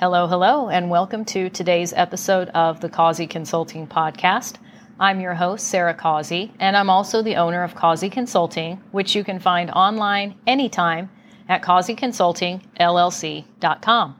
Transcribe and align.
Hello, 0.00 0.26
hello, 0.26 0.68
and 0.68 0.90
welcome 0.90 1.24
to 1.26 1.48
today's 1.50 1.92
episode 1.92 2.48
of 2.48 2.80
the 2.80 2.88
Causey 2.88 3.28
Consulting 3.28 3.86
Podcast. 3.86 4.56
I'm 4.98 5.20
your 5.20 5.34
host, 5.34 5.68
Sarah 5.68 5.94
Causey, 5.94 6.52
and 6.58 6.76
I'm 6.76 6.90
also 6.90 7.22
the 7.22 7.36
owner 7.36 7.62
of 7.62 7.76
Causey 7.76 8.10
Consulting, 8.10 8.82
which 8.90 9.14
you 9.14 9.22
can 9.22 9.38
find 9.38 9.70
online 9.70 10.34
anytime 10.48 11.10
at 11.48 11.62
causeyconsultingllc.com. 11.62 14.17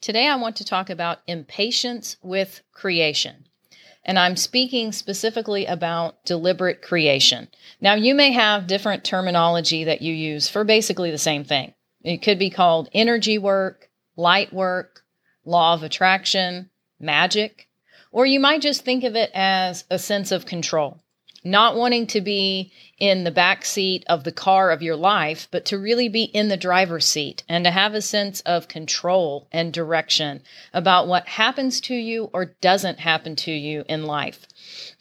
Today, 0.00 0.26
I 0.28 0.36
want 0.36 0.56
to 0.56 0.64
talk 0.64 0.88
about 0.88 1.18
impatience 1.26 2.16
with 2.22 2.62
creation. 2.72 3.46
And 4.02 4.18
I'm 4.18 4.34
speaking 4.34 4.92
specifically 4.92 5.66
about 5.66 6.24
deliberate 6.24 6.80
creation. 6.80 7.48
Now, 7.82 7.94
you 7.94 8.14
may 8.14 8.32
have 8.32 8.66
different 8.66 9.04
terminology 9.04 9.84
that 9.84 10.00
you 10.00 10.14
use 10.14 10.48
for 10.48 10.64
basically 10.64 11.10
the 11.10 11.18
same 11.18 11.44
thing. 11.44 11.74
It 12.02 12.22
could 12.22 12.38
be 12.38 12.48
called 12.48 12.88
energy 12.94 13.36
work, 13.36 13.90
light 14.16 14.54
work, 14.54 15.02
law 15.44 15.74
of 15.74 15.82
attraction, 15.82 16.70
magic, 16.98 17.68
or 18.10 18.24
you 18.24 18.40
might 18.40 18.62
just 18.62 18.86
think 18.86 19.04
of 19.04 19.16
it 19.16 19.30
as 19.34 19.84
a 19.90 19.98
sense 19.98 20.32
of 20.32 20.46
control. 20.46 20.98
Not 21.42 21.76
wanting 21.76 22.06
to 22.08 22.20
be 22.20 22.70
in 22.98 23.24
the 23.24 23.30
back 23.30 23.64
seat 23.64 24.04
of 24.08 24.24
the 24.24 24.32
car 24.32 24.70
of 24.70 24.82
your 24.82 24.96
life, 24.96 25.48
but 25.50 25.64
to 25.66 25.78
really 25.78 26.08
be 26.08 26.24
in 26.24 26.48
the 26.48 26.56
driver's 26.56 27.06
seat 27.06 27.42
and 27.48 27.64
to 27.64 27.70
have 27.70 27.94
a 27.94 28.02
sense 28.02 28.40
of 28.40 28.68
control 28.68 29.48
and 29.50 29.72
direction 29.72 30.42
about 30.74 31.08
what 31.08 31.26
happens 31.26 31.80
to 31.82 31.94
you 31.94 32.30
or 32.34 32.56
doesn't 32.60 33.00
happen 33.00 33.36
to 33.36 33.52
you 33.52 33.84
in 33.88 34.04
life. 34.04 34.46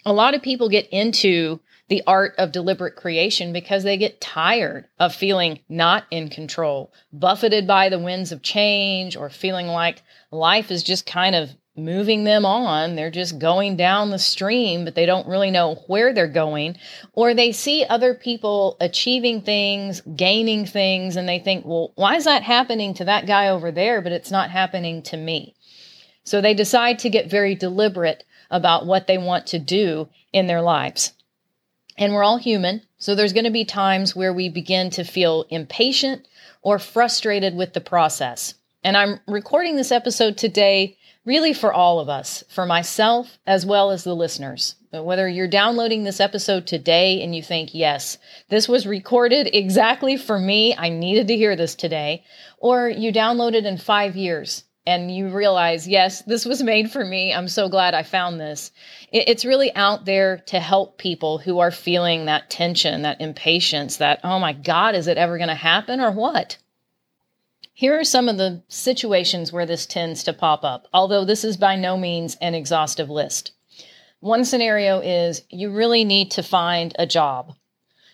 A 0.05 0.14
lot 0.14 0.33
of 0.33 0.41
people 0.41 0.69
get 0.69 0.88
into 0.89 1.59
the 1.89 2.03
art 2.08 2.36
of 2.38 2.52
deliberate 2.52 2.95
creation 2.95 3.52
because 3.52 3.83
they 3.83 3.97
get 3.97 4.21
tired 4.21 4.86
of 4.99 5.14
feeling 5.14 5.59
not 5.67 6.05
in 6.11 6.30
control, 6.30 6.94
buffeted 7.11 7.67
by 7.67 7.89
the 7.89 7.99
winds 7.99 8.31
of 8.31 8.42
change, 8.42 9.16
or 9.17 9.30
feeling 9.30 9.67
like 9.67 10.03
life 10.31 10.71
is 10.71 10.83
just 10.83 11.05
kind 11.05 11.36
of 11.36 11.49
moving 11.80 12.23
them 12.23 12.45
on. 12.45 12.95
They're 12.95 13.09
just 13.09 13.39
going 13.39 13.77
down 13.77 14.09
the 14.09 14.19
stream, 14.19 14.85
but 14.85 14.95
they 14.95 15.05
don't 15.05 15.27
really 15.27 15.52
know 15.52 15.83
where 15.88 16.13
they're 16.13 16.27
going. 16.27 16.77
Or 17.13 17.33
they 17.33 17.52
see 17.52 17.86
other 17.86 18.13
people 18.13 18.77
achieving 18.80 19.41
things, 19.41 20.02
gaining 20.02 20.66
things, 20.66 21.16
and 21.16 21.27
they 21.27 21.39
think, 21.39 21.66
well, 21.66 21.91
why 21.95 22.16
is 22.16 22.25
that 22.25 22.44
happening 22.44 22.94
to 22.95 23.05
that 23.05 23.25
guy 23.25 23.49
over 23.49 23.71
there, 23.71 24.02
but 24.02 24.11
it's 24.11 24.31
not 24.31 24.52
happening 24.52 25.02
to 25.03 25.17
me? 25.17 25.55
So 26.23 26.41
they 26.41 26.53
decide 26.53 26.99
to 26.99 27.09
get 27.09 27.31
very 27.31 27.55
deliberate 27.55 28.23
about 28.52 28.86
what 28.86 29.08
they 29.08 29.17
want 29.17 29.47
to 29.47 29.59
do 29.59 30.09
in 30.31 30.47
their 30.47 30.61
lives. 30.61 31.14
And 31.97 32.14
we're 32.14 32.23
all 32.23 32.38
human. 32.38 32.83
So 32.97 33.16
there's 33.16 33.33
going 33.33 33.45
to 33.45 33.52
be 33.52 33.66
times 33.66 34.16
where 34.16 34.33
we 34.33 34.49
begin 34.49 34.89
to 34.91 35.03
feel 35.03 35.45
impatient 35.49 36.27
or 36.61 36.80
frustrated 36.80 37.55
with 37.55 37.73
the 37.73 37.81
process. 37.81 38.53
And 38.83 38.95
I'm 38.95 39.19
recording 39.27 39.75
this 39.75 39.91
episode 39.91 40.38
today 40.38 40.97
really 41.30 41.53
for 41.53 41.72
all 41.72 41.99
of 41.99 42.09
us, 42.09 42.44
for 42.49 42.66
myself 42.66 43.38
as 43.45 43.63
well 43.63 43.91
as 43.91 44.03
the 44.03 44.16
listeners. 44.16 44.73
But 44.91 45.03
Whether 45.03 45.30
you're 45.30 45.47
downloading 45.47 46.03
this 46.03 46.19
episode 46.19 46.66
today 46.66 47.21
and 47.21 47.36
you 47.36 47.44
think, 47.44 47.75
yes, 47.75 48.17
this 48.49 48.67
was 48.67 48.88
recorded 48.88 49.47
exactly 49.53 50.17
for 50.17 50.39
me, 50.39 50.75
I 50.75 50.89
needed 50.89 51.27
to 51.27 51.38
hear 51.38 51.55
this 51.55 51.75
today, 51.75 52.23
or 52.58 52.89
you 52.89 53.13
download 53.13 53.53
it 53.53 53.67
in 53.67 53.77
five 53.77 54.16
years 54.16 54.63
and 54.88 55.16
you 55.16 55.30
realize, 55.30 55.88
yes, 55.88 56.23
this 56.23 56.45
was 56.45 56.63
made 56.63 56.89
for 56.89 57.05
me. 57.05 57.31
I'm 57.31 57.47
so 57.47 57.69
glad 57.69 57.93
I 57.93 58.02
found 58.02 58.39
this. 58.39 58.71
It's 59.11 59.45
really 59.45 59.71
out 59.75 60.05
there 60.05 60.39
to 60.47 60.59
help 60.59 60.97
people 60.97 61.38
who 61.38 61.59
are 61.59 61.69
feeling 61.69 62.25
that 62.25 62.49
tension, 62.49 63.04
that 63.04 63.21
impatience, 63.21 63.98
that, 63.98 64.20
oh 64.23 64.39
my 64.39 64.54
God, 64.54 64.95
is 64.95 65.05
it 65.05 65.20
ever 65.20 65.37
going 65.37 65.49
to 65.49 65.54
happen 65.54 66.02
or 66.02 66.09
what? 66.09 66.58
Here 67.80 67.98
are 67.98 68.04
some 68.04 68.28
of 68.28 68.36
the 68.36 68.62
situations 68.67 69.54
where 69.54 69.66
this 69.66 69.86
tends 69.86 70.22
to 70.26 70.34
pop 70.34 70.66
up, 70.66 70.90
although 70.94 71.23
this 71.23 71.45
is 71.45 71.56
by 71.56 71.78
no 71.78 71.95
means 71.95 72.36
an 72.42 72.54
exhaustive 72.54 73.10
list. 73.10 73.54
One 74.20 74.44
scenario 74.44 75.00
is 75.00 75.44
you 75.50 75.72
really 75.72 76.04
need 76.04 76.30
to 76.32 76.44
find 76.44 76.94
a 77.00 77.06
job. 77.06 77.54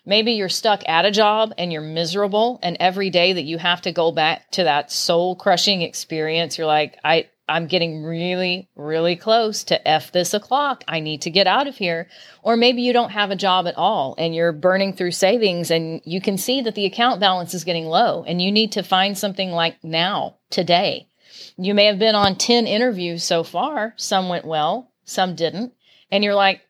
Maybe 0.05 0.33
you're 0.33 0.49
stuck 0.49 0.87
at 0.87 1.05
a 1.05 1.09
job 1.09 1.51
and 1.57 1.73
you're 1.73 1.81
miserable 1.81 2.59
and 2.61 2.77
every 2.79 3.09
day 3.09 3.33
that 3.33 3.45
you 3.45 3.57
have 3.57 3.81
to 3.81 3.91
go 3.91 4.11
back 4.11 4.51
to 4.51 4.65
that 4.65 4.91
soul 4.91 5.35
crushing 5.35 5.81
experience, 5.81 6.59
you're 6.59 6.67
like, 6.67 6.99
I, 7.03 7.29
I'm 7.47 7.67
getting 7.67 8.03
really, 8.03 8.69
really 8.75 9.15
close 9.15 9.63
to 9.65 9.87
F 9.87 10.11
this 10.11 10.33
o'clock. 10.33 10.83
I 10.87 10.99
need 10.99 11.21
to 11.21 11.29
get 11.29 11.45
out 11.45 11.67
of 11.67 11.77
here. 11.77 12.07
Or 12.41 12.57
maybe 12.57 12.81
you 12.81 12.91
don't 12.91 13.11
have 13.11 13.29
a 13.29 13.35
job 13.35 13.67
at 13.67 13.77
all 13.77 14.15
and 14.17 14.33
you're 14.33 14.51
burning 14.51 14.93
through 14.93 15.11
savings 15.11 15.69
and 15.69 16.01
you 16.05 16.21
can 16.21 16.37
see 16.37 16.61
that 16.61 16.75
the 16.75 16.85
account 16.85 17.19
balance 17.19 17.53
is 17.53 17.63
getting 17.63 17.85
low 17.85 18.23
and 18.27 18.41
you 18.41 18.51
need 18.51 18.71
to 18.73 18.83
find 18.83 19.17
something 19.17 19.51
like 19.51 19.83
now, 19.83 20.37
today. 20.49 21.07
You 21.57 21.73
may 21.73 21.85
have 21.85 21.99
been 21.99 22.15
on 22.15 22.35
10 22.35 22.65
interviews 22.65 23.23
so 23.23 23.43
far. 23.43 23.93
Some 23.97 24.29
went 24.29 24.45
well, 24.45 24.91
some 25.03 25.35
didn't. 25.35 25.73
And 26.11 26.23
you're 26.23 26.35
like, 26.35 26.61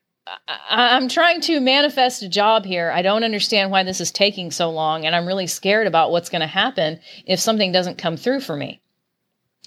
I- 0.47 0.97
am 0.97 1.07
trying 1.07 1.41
to 1.41 1.59
manifest 1.59 2.23
a 2.23 2.29
job 2.29 2.65
here. 2.65 2.91
I 2.91 3.01
don't 3.01 3.23
understand 3.23 3.71
why 3.71 3.83
this 3.83 4.01
is 4.01 4.11
taking 4.11 4.49
so 4.49 4.71
long, 4.71 5.05
and 5.05 5.15
I'm 5.15 5.27
really 5.27 5.45
scared 5.45 5.85
about 5.85 6.09
what's 6.09 6.29
going 6.29 6.41
to 6.41 6.47
happen 6.47 6.99
if 7.27 7.39
something 7.39 7.71
doesn't 7.71 7.99
come 7.99 8.17
through 8.17 8.41
for 8.41 8.55
me. 8.55 8.81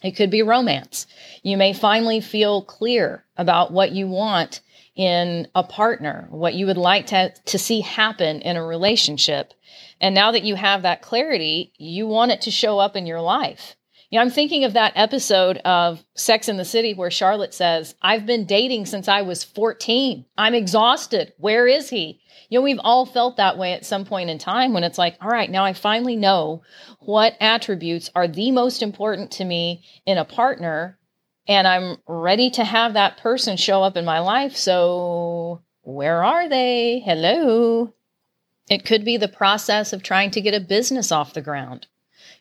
It 0.02 0.12
could 0.12 0.30
be 0.30 0.42
romance. 0.42 1.06
You 1.42 1.56
may 1.56 1.72
finally 1.72 2.20
feel 2.20 2.62
clear 2.62 3.24
about 3.36 3.72
what 3.72 3.92
you 3.92 4.06
want 4.06 4.60
in 4.94 5.46
a 5.54 5.62
partner, 5.62 6.26
what 6.30 6.54
you 6.54 6.66
would 6.66 6.76
like 6.76 7.06
to, 7.06 7.32
to 7.46 7.58
see 7.58 7.80
happen 7.80 8.40
in 8.40 8.56
a 8.56 8.64
relationship. 8.64 9.54
And 10.00 10.14
now 10.14 10.32
that 10.32 10.42
you 10.42 10.56
have 10.56 10.82
that 10.82 11.02
clarity, 11.02 11.72
you 11.78 12.06
want 12.06 12.32
it 12.32 12.42
to 12.42 12.50
show 12.50 12.78
up 12.78 12.96
in 12.96 13.06
your 13.06 13.20
life. 13.20 13.76
You 14.10 14.18
know, 14.18 14.22
I'm 14.22 14.30
thinking 14.30 14.64
of 14.64 14.72
that 14.72 14.94
episode 14.96 15.58
of 15.58 16.02
Sex 16.14 16.48
in 16.48 16.56
the 16.56 16.64
City 16.64 16.94
where 16.94 17.10
Charlotte 17.10 17.52
says, 17.52 17.94
I've 18.00 18.24
been 18.24 18.46
dating 18.46 18.86
since 18.86 19.06
I 19.06 19.20
was 19.20 19.44
14. 19.44 20.24
I'm 20.38 20.54
exhausted. 20.54 21.34
Where 21.36 21.66
is 21.66 21.90
he? 21.90 22.18
You 22.48 22.58
know, 22.58 22.62
we've 22.62 22.80
all 22.82 23.04
felt 23.04 23.36
that 23.36 23.58
way 23.58 23.74
at 23.74 23.84
some 23.84 24.06
point 24.06 24.30
in 24.30 24.38
time 24.38 24.72
when 24.72 24.82
it's 24.82 24.96
like, 24.96 25.18
all 25.20 25.28
right, 25.28 25.50
now 25.50 25.62
I 25.62 25.74
finally 25.74 26.16
know 26.16 26.62
what 27.00 27.36
attributes 27.38 28.08
are 28.14 28.26
the 28.26 28.50
most 28.50 28.82
important 28.82 29.30
to 29.32 29.44
me 29.44 29.84
in 30.06 30.16
a 30.16 30.24
partner, 30.24 30.98
and 31.46 31.68
I'm 31.68 31.98
ready 32.06 32.48
to 32.52 32.64
have 32.64 32.94
that 32.94 33.18
person 33.18 33.58
show 33.58 33.82
up 33.82 33.98
in 33.98 34.06
my 34.06 34.20
life. 34.20 34.56
So, 34.56 35.60
where 35.82 36.24
are 36.24 36.48
they? 36.48 37.00
Hello. 37.00 37.92
It 38.70 38.86
could 38.86 39.04
be 39.04 39.18
the 39.18 39.28
process 39.28 39.92
of 39.92 40.02
trying 40.02 40.30
to 40.30 40.40
get 40.40 40.54
a 40.54 40.60
business 40.60 41.12
off 41.12 41.34
the 41.34 41.42
ground. 41.42 41.86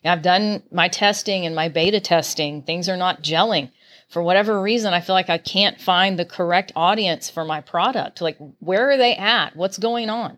I've 0.05 0.21
done 0.21 0.63
my 0.71 0.87
testing 0.87 1.45
and 1.45 1.55
my 1.55 1.69
beta 1.69 1.99
testing. 1.99 2.61
Things 2.61 2.87
are 2.87 2.97
not 2.97 3.21
gelling. 3.23 3.71
For 4.09 4.23
whatever 4.23 4.61
reason, 4.61 4.93
I 4.93 5.01
feel 5.01 5.15
like 5.15 5.29
I 5.29 5.37
can't 5.37 5.81
find 5.81 6.17
the 6.17 6.25
correct 6.25 6.71
audience 6.75 7.29
for 7.29 7.43
my 7.43 7.59
product. 7.61 8.21
Like, 8.21 8.37
where 8.59 8.89
are 8.89 8.97
they 8.97 9.15
at? 9.15 9.55
What's 9.55 9.77
going 9.77 10.09
on? 10.09 10.37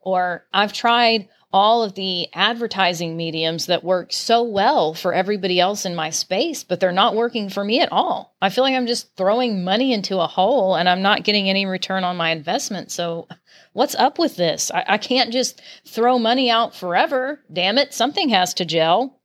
Or 0.00 0.46
I've 0.52 0.72
tried 0.72 1.28
all 1.52 1.82
of 1.82 1.94
the 1.94 2.28
advertising 2.32 3.16
mediums 3.16 3.66
that 3.66 3.82
work 3.82 4.12
so 4.12 4.42
well 4.42 4.94
for 4.94 5.12
everybody 5.12 5.58
else 5.58 5.84
in 5.84 5.94
my 5.94 6.10
space, 6.10 6.62
but 6.62 6.78
they're 6.78 6.92
not 6.92 7.16
working 7.16 7.48
for 7.48 7.64
me 7.64 7.80
at 7.80 7.90
all. 7.90 8.36
I 8.40 8.50
feel 8.50 8.62
like 8.62 8.74
I'm 8.74 8.86
just 8.86 9.16
throwing 9.16 9.64
money 9.64 9.92
into 9.92 10.20
a 10.20 10.28
hole 10.28 10.76
and 10.76 10.88
I'm 10.88 11.02
not 11.02 11.24
getting 11.24 11.48
any 11.48 11.66
return 11.66 12.04
on 12.04 12.16
my 12.16 12.30
investment. 12.30 12.92
So, 12.92 13.26
what's 13.72 13.96
up 13.96 14.18
with 14.18 14.36
this? 14.36 14.70
I, 14.70 14.84
I 14.88 14.98
can't 14.98 15.32
just 15.32 15.60
throw 15.84 16.18
money 16.18 16.50
out 16.50 16.74
forever. 16.74 17.40
Damn 17.52 17.78
it, 17.78 17.92
something 17.94 18.28
has 18.28 18.54
to 18.54 18.64
gel. 18.64 19.18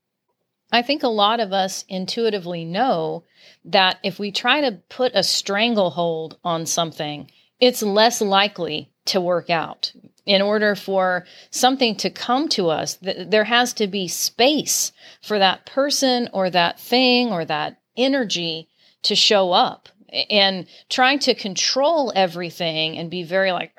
I 0.72 0.82
think 0.82 1.04
a 1.04 1.08
lot 1.08 1.40
of 1.40 1.54
us 1.54 1.86
intuitively 1.88 2.66
know 2.66 3.24
that 3.66 4.00
if 4.04 4.18
we 4.18 4.32
try 4.32 4.62
to 4.62 4.82
put 4.90 5.12
a 5.14 5.22
stranglehold 5.22 6.38
on 6.44 6.66
something, 6.66 7.30
it's 7.60 7.84
less 7.84 8.20
likely 8.20 8.90
to 9.06 9.22
work 9.22 9.52
out 9.52 9.94
in 10.26 10.42
order 10.42 10.76
for 10.76 11.26
something 11.52 11.96
to 11.98 12.10
come 12.10 12.50
to 12.50 12.70
us, 12.70 12.98
th- 12.98 13.28
there 13.30 13.44
has 13.44 13.74
to 13.74 13.88
be 13.88 14.08
space 14.08 14.92
for 15.22 15.40
that 15.40 15.66
person 15.66 16.30
or 16.34 16.50
that 16.50 16.80
thing 16.80 17.32
or 17.32 17.46
that 17.46 17.80
energy 17.96 18.68
to 19.04 19.16
show 19.16 19.52
up. 19.52 19.90
And 20.30 20.66
trying 20.90 21.20
to 21.20 21.36
control 21.36 22.14
everything 22.16 22.98
and 22.98 23.10
be 23.12 23.24
very 23.24 23.52
like 23.52 23.76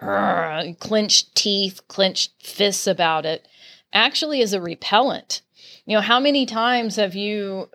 clenched 0.78 1.34
teeth, 1.34 1.80
clenched 1.88 2.32
fists 2.42 2.86
about 2.86 3.24
it 3.24 3.46
actually 3.92 4.40
is 4.40 4.52
a 4.52 4.60
repellent. 4.60 5.40
You 5.86 5.96
know, 5.96 6.02
how 6.02 6.20
many 6.20 6.46
times 6.46 6.96
have 6.96 7.14
you 7.14 7.70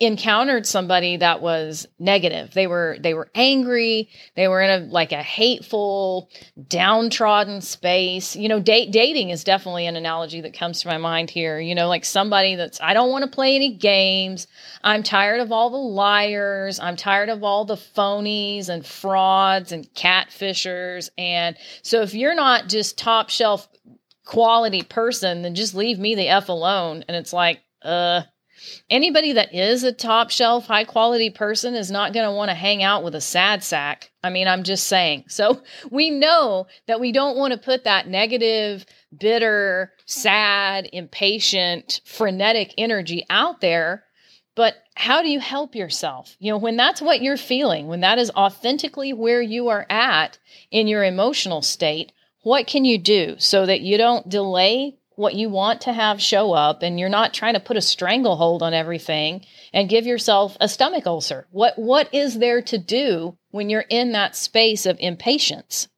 encountered 0.00 0.66
somebody 0.66 1.18
that 1.18 1.40
was 1.40 1.86
negative. 2.00 2.52
They 2.52 2.66
were 2.66 2.96
they 2.98 3.14
were 3.14 3.30
angry. 3.34 4.08
They 4.34 4.48
were 4.48 4.60
in 4.60 4.70
a 4.70 4.86
like 4.86 5.12
a 5.12 5.22
hateful 5.22 6.30
downtrodden 6.68 7.60
space. 7.60 8.34
You 8.34 8.48
know 8.48 8.58
date, 8.58 8.90
dating 8.90 9.30
is 9.30 9.44
definitely 9.44 9.86
an 9.86 9.94
analogy 9.94 10.40
that 10.40 10.58
comes 10.58 10.80
to 10.80 10.88
my 10.88 10.98
mind 10.98 11.30
here. 11.30 11.60
You 11.60 11.76
know 11.76 11.86
like 11.86 12.04
somebody 12.04 12.56
that's 12.56 12.80
i 12.80 12.92
don't 12.92 13.10
want 13.10 13.24
to 13.24 13.30
play 13.30 13.54
any 13.54 13.74
games. 13.74 14.48
I'm 14.82 15.04
tired 15.04 15.40
of 15.40 15.52
all 15.52 15.70
the 15.70 15.76
liars. 15.76 16.80
I'm 16.80 16.96
tired 16.96 17.28
of 17.28 17.44
all 17.44 17.64
the 17.64 17.76
phonies 17.76 18.68
and 18.68 18.84
frauds 18.84 19.70
and 19.70 19.84
catfishers. 19.94 21.08
And 21.16 21.56
so 21.82 22.02
if 22.02 22.14
you're 22.14 22.34
not 22.34 22.68
just 22.68 22.98
top 22.98 23.30
shelf 23.30 23.68
quality 24.24 24.82
person 24.82 25.42
then 25.42 25.54
just 25.54 25.74
leave 25.74 26.00
me 26.00 26.16
the 26.16 26.28
f 26.28 26.48
alone. 26.48 27.04
And 27.06 27.16
it's 27.16 27.32
like 27.32 27.60
uh 27.82 28.22
Anybody 28.90 29.32
that 29.32 29.54
is 29.54 29.84
a 29.84 29.92
top 29.92 30.30
shelf, 30.30 30.66
high 30.66 30.84
quality 30.84 31.30
person 31.30 31.74
is 31.74 31.90
not 31.90 32.12
going 32.12 32.26
to 32.26 32.32
want 32.32 32.50
to 32.50 32.54
hang 32.54 32.82
out 32.82 33.04
with 33.04 33.14
a 33.14 33.20
sad 33.20 33.62
sack. 33.62 34.10
I 34.22 34.30
mean, 34.30 34.48
I'm 34.48 34.62
just 34.62 34.86
saying. 34.86 35.24
So 35.34 35.62
we 35.90 36.10
know 36.10 36.68
that 36.86 37.00
we 37.00 37.10
don't 37.10 37.36
want 37.36 37.52
to 37.52 37.58
put 37.58 37.84
that 37.84 38.06
negative, 38.06 38.86
bitter, 39.18 39.92
sad, 40.06 40.88
impatient, 40.92 42.00
frenetic 42.04 42.72
energy 42.78 43.26
out 43.28 43.60
there. 43.60 44.04
But 44.54 44.76
how 44.94 45.22
do 45.22 45.28
you 45.28 45.40
help 45.40 45.74
yourself? 45.74 46.36
You 46.38 46.52
know, 46.52 46.58
when 46.58 46.76
that's 46.76 47.02
what 47.02 47.20
you're 47.20 47.36
feeling, 47.36 47.88
when 47.88 48.00
that 48.00 48.18
is 48.18 48.30
authentically 48.30 49.12
where 49.12 49.42
you 49.42 49.68
are 49.68 49.86
at 49.90 50.38
in 50.70 50.86
your 50.86 51.02
emotional 51.02 51.62
state, 51.62 52.12
what 52.42 52.66
can 52.66 52.84
you 52.84 52.98
do 52.98 53.34
so 53.38 53.66
that 53.66 53.80
you 53.80 53.98
don't 53.98 54.28
delay 54.28 54.96
what 55.16 55.34
you 55.34 55.48
want 55.48 55.82
to 55.82 55.92
have 55.92 56.20
show 56.20 56.52
up 56.52 56.82
and 56.82 56.98
you're 56.98 57.08
not 57.08 57.34
trying 57.34 57.54
to 57.54 57.60
put 57.60 57.76
a 57.76 57.82
stranglehold 57.82 58.62
on 58.62 58.74
everything 58.74 59.44
and 59.72 59.88
give 59.88 60.06
yourself 60.06 60.56
a 60.60 60.68
stomach 60.68 61.06
ulcer. 61.06 61.46
What 61.50 61.78
what 61.78 62.12
is 62.12 62.38
there 62.38 62.62
to 62.62 62.78
do 62.78 63.36
when 63.50 63.70
you're 63.70 63.84
in 63.88 64.12
that 64.12 64.36
space 64.36 64.86
of 64.86 64.96
impatience? 65.00 65.88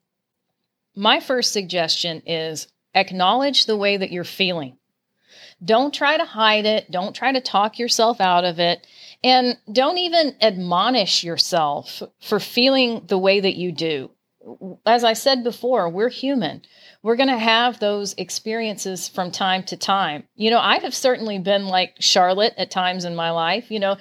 My 0.94 1.20
first 1.20 1.52
suggestion 1.52 2.22
is 2.26 2.68
acknowledge 2.94 3.66
the 3.66 3.76
way 3.76 3.96
that 3.96 4.10
you're 4.10 4.24
feeling. 4.24 4.78
Don't 5.64 5.94
try 5.94 6.16
to 6.18 6.24
hide 6.24 6.66
it, 6.66 6.90
don't 6.90 7.14
try 7.14 7.32
to 7.32 7.40
talk 7.40 7.78
yourself 7.78 8.20
out 8.20 8.44
of 8.44 8.58
it, 8.58 8.86
and 9.24 9.56
don't 9.70 9.98
even 9.98 10.36
admonish 10.42 11.24
yourself 11.24 12.02
for 12.20 12.38
feeling 12.38 13.04
the 13.06 13.18
way 13.18 13.40
that 13.40 13.56
you 13.56 13.72
do. 13.72 14.10
As 14.84 15.02
I 15.02 15.14
said 15.14 15.42
before, 15.42 15.88
we're 15.88 16.10
human 16.10 16.62
we're 17.06 17.14
going 17.14 17.28
to 17.28 17.38
have 17.38 17.78
those 17.78 18.16
experiences 18.18 19.06
from 19.06 19.30
time 19.30 19.62
to 19.62 19.76
time. 19.76 20.24
You 20.34 20.50
know, 20.50 20.58
I 20.58 20.78
have 20.78 20.92
certainly 20.92 21.38
been 21.38 21.68
like 21.68 21.94
Charlotte 22.00 22.52
at 22.58 22.72
times 22.72 23.04
in 23.04 23.14
my 23.14 23.30
life. 23.30 23.70
You 23.70 23.78
know, 23.78 23.96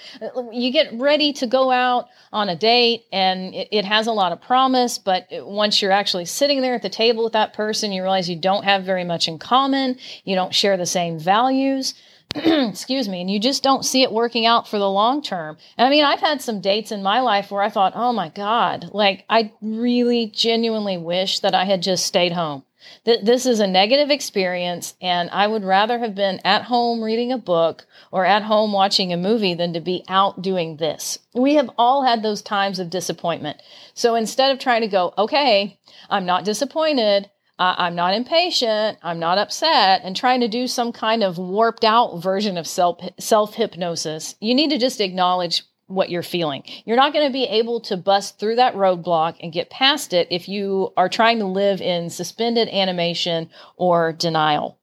you 0.52 0.72
get 0.72 0.92
ready 0.92 1.32
to 1.34 1.46
go 1.46 1.70
out 1.70 2.08
on 2.34 2.50
a 2.50 2.56
date 2.56 3.04
and 3.14 3.54
it, 3.54 3.68
it, 3.72 3.86
has 3.86 4.08
a 4.08 4.12
lot 4.12 4.32
of 4.32 4.42
promise, 4.42 4.98
but 4.98 5.28
once 5.32 5.84
you're 5.84 5.92
actually 5.92 6.26
sitting 6.26 6.64
there 6.64 6.74
at 6.74 6.82
the 6.82 6.90
table 6.90 7.24
with 7.24 7.34
that 7.34 7.54
person, 7.54 7.92
you 7.92 8.02
realize 8.02 8.28
you 8.28 8.38
don't 8.38 8.64
have 8.64 8.86
very 8.86 9.04
much 9.04 9.28
in 9.28 9.38
common. 9.38 10.00
You 10.24 10.34
don't 10.34 10.56
share 10.56 10.76
the 10.76 10.88
same 10.88 11.20
values. 11.20 11.94
excuse 12.36 13.08
me, 13.08 13.22
and 13.22 13.30
you 13.30 13.40
just 13.40 13.62
don't 13.62 13.86
see 13.86 14.02
it 14.02 14.12
working 14.12 14.48
out 14.48 14.68
for 14.68 14.80
the 14.80 14.90
long 14.90 15.22
term. 15.22 15.58
And 15.78 15.86
I 15.86 15.92
mean, 15.92 16.04
I've 16.04 16.22
had 16.22 16.42
some 16.42 16.60
dates 16.60 16.92
in 16.92 17.04
my 17.04 17.20
life 17.20 17.52
where 17.52 17.62
I 17.62 17.70
thought, 17.70 17.94
oh 17.96 18.14
my 18.14 18.30
God, 18.30 18.90
like 18.94 19.26
I 19.30 19.54
really 19.62 20.32
genuinely 20.34 20.98
wish 20.98 21.42
that 21.42 21.54
I 21.54 21.66
had 21.66 21.84
just 21.84 22.08
stayed 22.08 22.32
home. 22.32 22.64
Th- 23.06 23.22
this 23.24 23.46
is 23.46 23.60
a 23.60 23.68
negative 23.68 24.10
experience, 24.10 24.96
and 25.02 25.30
I 25.32 25.48
would 25.48 25.64
rather 25.64 26.00
have 26.00 26.16
been 26.16 26.40
at 26.44 26.64
home 26.64 27.04
reading 27.04 27.32
a 27.32 27.38
book 27.38 27.86
or 28.12 28.26
at 28.26 28.44
home 28.44 28.72
watching 28.72 29.14
a 29.14 29.18
movie 29.18 29.54
than 29.54 29.74
to 29.74 29.80
be 29.80 30.04
out 30.08 30.42
doing 30.42 30.78
this. 30.78 31.20
We 31.34 31.56
have 31.56 31.70
all 31.78 32.04
had 32.04 32.24
those 32.24 32.42
times 32.42 32.80
of 32.80 32.90
disappointment. 32.90 33.62
So 33.94 34.16
instead 34.16 34.52
of 34.52 34.60
trying 34.60 34.82
to 34.82 34.88
go, 34.88 35.14
okay, 35.18 35.80
I'm 36.10 36.26
not 36.26 36.46
disappointed, 36.46 37.30
I'm 37.58 37.96
not 37.96 38.14
impatient, 38.14 38.98
I'm 39.02 39.20
not 39.20 39.38
upset, 39.38 40.02
and 40.04 40.16
trying 40.16 40.42
to 40.42 40.48
do 40.48 40.68
some 40.68 40.92
kind 40.92 41.24
of 41.24 41.38
warped 41.38 41.86
out 41.86 42.18
version 42.22 42.58
of 42.58 42.68
self 42.68 43.00
self 43.18 43.54
hypnosis, 43.54 44.36
you 44.42 44.54
need 44.54 44.72
to 44.72 44.78
just 44.78 45.00
acknowledge 45.00 45.64
what 45.88 46.10
you're 46.10 46.24
feeling. 46.24 46.64
You're 46.86 46.98
not 46.98 47.14
going 47.14 47.28
to 47.28 47.34
be 47.34 47.44
able 47.46 47.80
to 47.82 47.98
bust 47.98 48.40
through 48.40 48.56
that 48.56 48.76
roadblock 48.76 49.36
and 49.40 49.54
get 49.54 49.70
past 49.70 50.14
it 50.14 50.28
if 50.32 50.50
you 50.50 50.92
are 50.98 51.10
trying 51.10 51.40
to 51.40 51.46
live 51.46 51.82
in 51.82 52.10
suspended 52.10 52.68
animation 52.70 53.50
or 53.78 54.12
denial. 54.12 54.80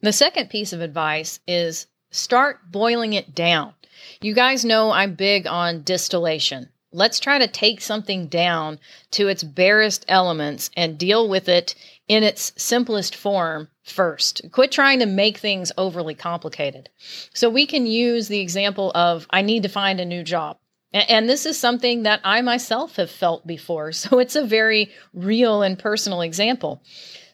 The 0.00 0.12
second 0.12 0.50
piece 0.50 0.72
of 0.72 0.80
advice 0.80 1.40
is 1.46 1.86
start 2.10 2.70
boiling 2.70 3.12
it 3.12 3.34
down. 3.34 3.74
You 4.20 4.34
guys 4.34 4.64
know 4.64 4.90
I'm 4.90 5.14
big 5.14 5.46
on 5.46 5.82
distillation. 5.82 6.68
Let's 6.92 7.20
try 7.20 7.38
to 7.38 7.46
take 7.46 7.80
something 7.80 8.26
down 8.26 8.78
to 9.12 9.28
its 9.28 9.42
barest 9.42 10.04
elements 10.08 10.70
and 10.76 10.98
deal 10.98 11.28
with 11.28 11.48
it 11.48 11.74
in 12.08 12.22
its 12.22 12.52
simplest 12.56 13.16
form 13.16 13.68
first. 13.82 14.42
Quit 14.52 14.70
trying 14.70 14.98
to 14.98 15.06
make 15.06 15.38
things 15.38 15.72
overly 15.78 16.14
complicated. 16.14 16.90
So 17.32 17.48
we 17.48 17.66
can 17.66 17.86
use 17.86 18.28
the 18.28 18.40
example 18.40 18.92
of 18.94 19.26
I 19.30 19.42
need 19.42 19.62
to 19.62 19.68
find 19.68 20.00
a 20.00 20.04
new 20.04 20.22
job. 20.22 20.58
And 20.92 21.26
this 21.26 21.46
is 21.46 21.58
something 21.58 22.02
that 22.02 22.20
I 22.22 22.42
myself 22.42 22.96
have 22.96 23.10
felt 23.10 23.46
before. 23.46 23.92
So 24.02 24.18
it's 24.18 24.36
a 24.36 24.44
very 24.44 24.90
real 25.14 25.62
and 25.62 25.78
personal 25.78 26.20
example. 26.20 26.82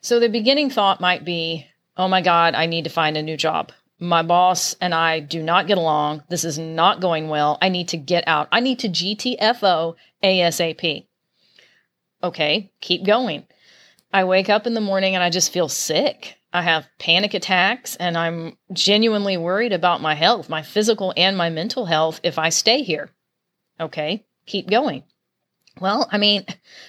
So 0.01 0.21
the 0.21 0.29
beginning 0.29 0.71
thought 0.71 1.01
might 1.01 1.25
be, 1.25 1.67
oh 1.97 2.07
my 2.09 2.21
God, 2.21 2.55
I 2.55 2.67
need 2.67 2.85
to 2.85 2.91
find 2.91 3.17
a 3.17 3.23
new 3.23 3.37
job. 3.37 3.73
My 4.01 4.23
boss 4.23 4.77
and 4.81 4.95
I 4.95 5.21
do 5.21 5.43
not 5.43 5.67
get 5.67 5.79
along. 5.79 6.23
This 6.29 6.45
is 6.45 6.59
not 6.59 7.01
going 7.01 7.29
well. 7.29 7.59
I 7.61 7.69
need 7.69 7.89
to 7.89 7.97
get 7.97 8.25
out. 8.29 8.49
I 8.53 8.61
need 8.61 8.79
to 8.81 8.89
GTFO 8.89 9.97
ASAP. 10.23 11.07
Okay, 12.23 12.73
keep 12.81 13.05
going. 13.05 13.45
I 14.13 14.25
wake 14.25 14.49
up 14.49 14.67
in 14.67 14.75
the 14.75 14.81
morning 14.81 15.15
and 15.15 15.23
I 15.23 15.31
just 15.31 15.53
feel 15.53 15.69
sick. 15.69 16.37
I 16.53 16.63
have 16.63 16.89
panic 16.99 17.35
attacks 17.35 17.97
and 17.97 18.17
I'm 18.17 18.57
genuinely 18.73 19.37
worried 19.37 19.73
about 19.73 20.01
my 20.01 20.15
health, 20.15 20.49
my 20.49 20.63
physical 20.63 21.13
and 21.17 21.37
my 21.37 21.51
mental 21.51 21.87
health 21.87 22.21
if 22.23 22.39
I 22.39 22.49
stay 22.49 22.83
here. 22.83 23.11
Okay, 23.81 24.25
keep 24.47 24.71
going. 24.71 25.03
Well, 25.81 26.09
I 26.11 26.19
mean, 26.19 26.45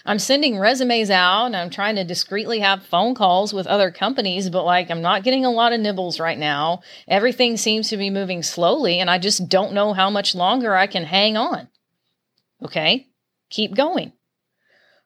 I'm 0.05 0.17
sending 0.17 0.57
resumes 0.57 1.11
out 1.11 1.45
and 1.45 1.55
I'm 1.55 1.69
trying 1.69 1.95
to 1.95 2.03
discreetly 2.03 2.59
have 2.59 2.83
phone 2.83 3.13
calls 3.13 3.53
with 3.53 3.67
other 3.67 3.91
companies, 3.91 4.49
but 4.49 4.65
like 4.65 4.89
I'm 4.89 5.01
not 5.01 5.23
getting 5.23 5.45
a 5.45 5.51
lot 5.51 5.73
of 5.73 5.79
nibbles 5.79 6.19
right 6.19 6.37
now. 6.37 6.81
Everything 7.07 7.55
seems 7.55 7.89
to 7.89 7.97
be 7.97 8.09
moving 8.09 8.41
slowly 8.41 8.99
and 8.99 9.09
I 9.09 9.19
just 9.19 9.47
don't 9.47 9.73
know 9.73 9.93
how 9.93 10.09
much 10.09 10.33
longer 10.33 10.75
I 10.75 10.87
can 10.87 11.03
hang 11.03 11.37
on. 11.37 11.67
Okay, 12.63 13.07
keep 13.49 13.75
going. 13.75 14.13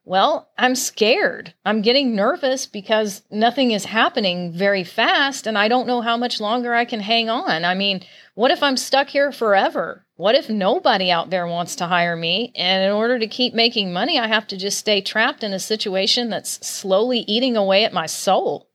Well, 0.05 0.49
I'm 0.57 0.75
scared. 0.75 1.53
I'm 1.65 1.81
getting 1.81 2.15
nervous 2.15 2.65
because 2.65 3.21
nothing 3.31 3.71
is 3.71 3.85
happening 3.85 4.51
very 4.51 4.83
fast 4.83 5.47
and 5.47 5.57
I 5.57 5.67
don't 5.67 5.87
know 5.87 6.01
how 6.01 6.17
much 6.17 6.41
longer 6.41 6.73
I 6.73 6.85
can 6.85 6.99
hang 6.99 7.29
on. 7.29 7.63
I 7.65 7.73
mean, 7.73 8.03
what 8.35 8.51
if 8.51 8.63
I'm 8.63 8.77
stuck 8.77 9.09
here 9.09 9.31
forever? 9.31 10.02
What 10.23 10.35
if 10.35 10.49
nobody 10.49 11.11
out 11.11 11.31
there 11.31 11.45
wants 11.45 11.75
to 11.75 11.87
hire 11.87 12.15
me? 12.15 12.53
And 12.55 12.81
in 12.81 12.91
order 12.91 13.19
to 13.19 13.27
keep 13.27 13.53
making 13.53 13.91
money, 13.91 14.17
I 14.17 14.27
have 14.27 14.47
to 14.47 14.57
just 14.57 14.77
stay 14.77 15.01
trapped 15.01 15.43
in 15.43 15.51
a 15.51 15.59
situation 15.59 16.29
that's 16.29 16.65
slowly 16.65 17.25
eating 17.27 17.57
away 17.57 17.83
at 17.83 17.91
my 17.91 18.05
soul. 18.05 18.69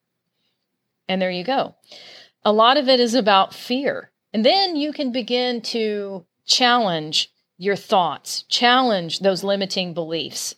And 1.08 1.22
there 1.22 1.30
you 1.30 1.44
go. 1.44 1.74
A 2.44 2.52
lot 2.52 2.76
of 2.76 2.86
it 2.86 3.00
is 3.00 3.14
about 3.14 3.54
fear. 3.54 4.10
And 4.34 4.44
then 4.44 4.76
you 4.76 4.92
can 4.92 5.10
begin 5.10 5.62
to 5.72 6.26
challenge 6.44 7.32
your 7.56 7.76
thoughts, 7.76 8.42
challenge 8.42 9.20
those 9.20 9.42
limiting 9.42 9.94
beliefs 9.94 10.54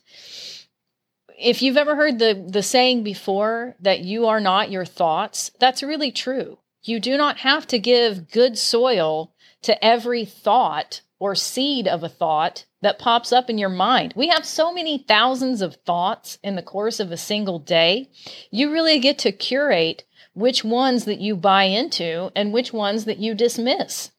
if 1.41 1.61
you've 1.61 1.77
ever 1.77 1.95
heard 1.95 2.19
the 2.19 2.45
the 2.47 2.61
saying 2.61 3.01
before 3.01 3.75
that 3.79 4.01
you 4.01 4.27
are 4.27 4.39
not 4.39 4.69
your 4.69 4.85
thoughts, 4.85 5.49
that's 5.59 5.81
really 5.81 6.11
true. 6.11 6.59
You 6.83 6.99
do 6.99 7.17
not 7.17 7.39
have 7.39 7.67
to 7.67 7.79
give 7.79 8.31
good 8.31 8.57
soil 8.57 9.33
to 9.61 9.83
every 9.83 10.25
thought 10.25 11.01
or 11.19 11.35
seed 11.35 11.87
of 11.87 12.03
a 12.03 12.09
thought 12.09 12.65
that 12.81 12.97
pops 12.97 13.31
up 13.31 13.49
in 13.49 13.59
your 13.59 13.69
mind. 13.69 14.13
We 14.15 14.29
have 14.29 14.45
so 14.45 14.73
many 14.73 14.97
thousands 14.97 15.61
of 15.61 15.75
thoughts 15.85 16.39
in 16.43 16.55
the 16.55 16.63
course 16.63 16.99
of 16.99 17.11
a 17.11 17.17
single 17.17 17.59
day. 17.59 18.09
You 18.49 18.71
really 18.71 18.99
get 18.99 19.19
to 19.19 19.31
curate 19.31 20.03
which 20.33 20.63
ones 20.63 21.05
that 21.05 21.19
you 21.19 21.35
buy 21.35 21.65
into 21.65 22.31
and 22.35 22.51
which 22.51 22.73
ones 22.73 23.05
that 23.05 23.19
you 23.19 23.35
dismiss. 23.35 24.11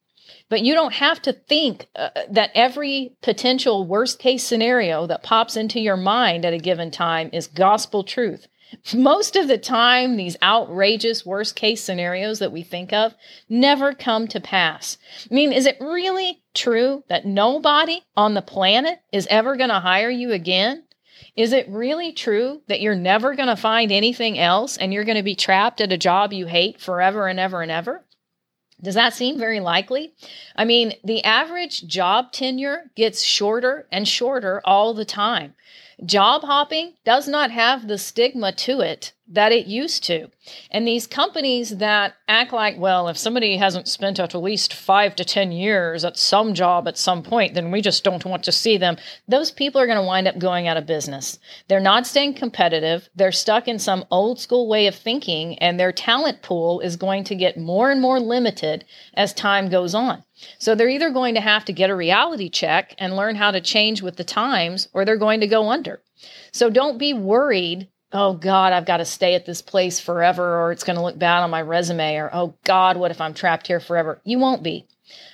But 0.48 0.60
you 0.60 0.74
don't 0.74 0.92
have 0.92 1.20
to 1.22 1.32
think 1.32 1.88
uh, 1.96 2.10
that 2.28 2.50
every 2.54 3.16
potential 3.22 3.86
worst 3.86 4.18
case 4.18 4.44
scenario 4.44 5.06
that 5.06 5.22
pops 5.22 5.56
into 5.56 5.80
your 5.80 5.96
mind 5.96 6.44
at 6.44 6.52
a 6.52 6.58
given 6.58 6.90
time 6.90 7.30
is 7.32 7.46
gospel 7.46 8.04
truth. 8.04 8.46
Most 8.94 9.36
of 9.36 9.48
the 9.48 9.58
time, 9.58 10.16
these 10.16 10.36
outrageous 10.42 11.26
worst 11.26 11.56
case 11.56 11.82
scenarios 11.82 12.38
that 12.38 12.52
we 12.52 12.62
think 12.62 12.92
of 12.92 13.14
never 13.48 13.92
come 13.92 14.26
to 14.28 14.40
pass. 14.40 14.98
I 15.30 15.34
mean, 15.34 15.52
is 15.52 15.66
it 15.66 15.76
really 15.80 16.42
true 16.54 17.04
that 17.08 17.26
nobody 17.26 18.02
on 18.16 18.34
the 18.34 18.42
planet 18.42 19.00
is 19.12 19.26
ever 19.30 19.56
going 19.56 19.70
to 19.70 19.80
hire 19.80 20.10
you 20.10 20.32
again? 20.32 20.84
Is 21.36 21.52
it 21.52 21.68
really 21.68 22.12
true 22.12 22.60
that 22.68 22.80
you're 22.80 22.94
never 22.94 23.34
going 23.34 23.48
to 23.48 23.56
find 23.56 23.90
anything 23.90 24.38
else 24.38 24.76
and 24.76 24.92
you're 24.92 25.04
going 25.04 25.16
to 25.16 25.22
be 25.22 25.34
trapped 25.34 25.80
at 25.80 25.92
a 25.92 25.98
job 25.98 26.32
you 26.32 26.46
hate 26.46 26.80
forever 26.80 27.26
and 27.26 27.40
ever 27.40 27.62
and 27.62 27.70
ever? 27.70 28.04
Does 28.82 28.94
that 28.94 29.14
seem 29.14 29.38
very 29.38 29.60
likely? 29.60 30.14
I 30.56 30.64
mean, 30.64 30.94
the 31.04 31.22
average 31.24 31.86
job 31.86 32.32
tenure 32.32 32.90
gets 32.96 33.22
shorter 33.22 33.86
and 33.92 34.08
shorter 34.08 34.60
all 34.64 34.92
the 34.92 35.04
time. 35.04 35.54
Job 36.04 36.42
hopping 36.42 36.94
does 37.04 37.28
not 37.28 37.52
have 37.52 37.86
the 37.86 37.98
stigma 37.98 38.52
to 38.52 38.80
it 38.80 39.12
that 39.28 39.52
it 39.52 39.66
used 39.66 40.04
to. 40.04 40.28
And 40.70 40.86
these 40.86 41.06
companies 41.06 41.78
that 41.78 42.14
act 42.28 42.52
like, 42.52 42.78
well, 42.78 43.08
if 43.08 43.16
somebody 43.16 43.56
hasn't 43.56 43.88
spent 43.88 44.18
at 44.18 44.34
least 44.34 44.74
five 44.74 45.16
to 45.16 45.24
10 45.24 45.52
years 45.52 46.04
at 46.04 46.18
some 46.18 46.54
job 46.54 46.88
at 46.88 46.98
some 46.98 47.22
point, 47.22 47.54
then 47.54 47.70
we 47.70 47.80
just 47.80 48.04
don't 48.04 48.24
want 48.24 48.44
to 48.44 48.52
see 48.52 48.76
them. 48.76 48.96
Those 49.28 49.50
people 49.50 49.80
are 49.80 49.86
going 49.86 49.98
to 49.98 50.04
wind 50.04 50.28
up 50.28 50.38
going 50.38 50.66
out 50.66 50.76
of 50.76 50.86
business. 50.86 51.38
They're 51.68 51.80
not 51.80 52.06
staying 52.06 52.34
competitive. 52.34 53.08
They're 53.14 53.32
stuck 53.32 53.68
in 53.68 53.78
some 53.78 54.04
old 54.10 54.40
school 54.40 54.68
way 54.68 54.86
of 54.86 54.94
thinking, 54.94 55.58
and 55.60 55.78
their 55.78 55.92
talent 55.92 56.42
pool 56.42 56.80
is 56.80 56.96
going 56.96 57.24
to 57.24 57.34
get 57.34 57.56
more 57.56 57.90
and 57.90 58.00
more 58.00 58.20
limited 58.20 58.84
as 59.14 59.32
time 59.32 59.68
goes 59.68 59.94
on. 59.94 60.24
So 60.58 60.74
they're 60.74 60.88
either 60.88 61.10
going 61.10 61.34
to 61.36 61.40
have 61.40 61.64
to 61.66 61.72
get 61.72 61.90
a 61.90 61.94
reality 61.94 62.48
check 62.48 62.94
and 62.98 63.16
learn 63.16 63.36
how 63.36 63.52
to 63.52 63.60
change 63.60 64.02
with 64.02 64.16
the 64.16 64.24
times, 64.24 64.88
or 64.92 65.04
they're 65.04 65.16
going 65.16 65.40
to 65.40 65.46
go 65.46 65.70
under. 65.70 66.02
So 66.52 66.70
don't 66.70 66.98
be 66.98 67.14
worried. 67.14 67.88
Oh 68.12 68.34
God, 68.34 68.72
I've 68.72 68.84
got 68.84 68.98
to 68.98 69.04
stay 69.06 69.34
at 69.34 69.46
this 69.46 69.62
place 69.62 69.98
forever, 69.98 70.60
or 70.60 70.70
it's 70.70 70.84
going 70.84 70.96
to 70.96 71.02
look 71.02 71.18
bad 71.18 71.42
on 71.42 71.50
my 71.50 71.62
resume, 71.62 72.16
or 72.16 72.30
oh 72.32 72.54
God, 72.64 72.96
what 72.98 73.10
if 73.10 73.20
I'm 73.20 73.32
trapped 73.32 73.66
here 73.66 73.80
forever? 73.80 74.20
You 74.24 74.38
won't 74.38 74.62
be. 74.62 74.86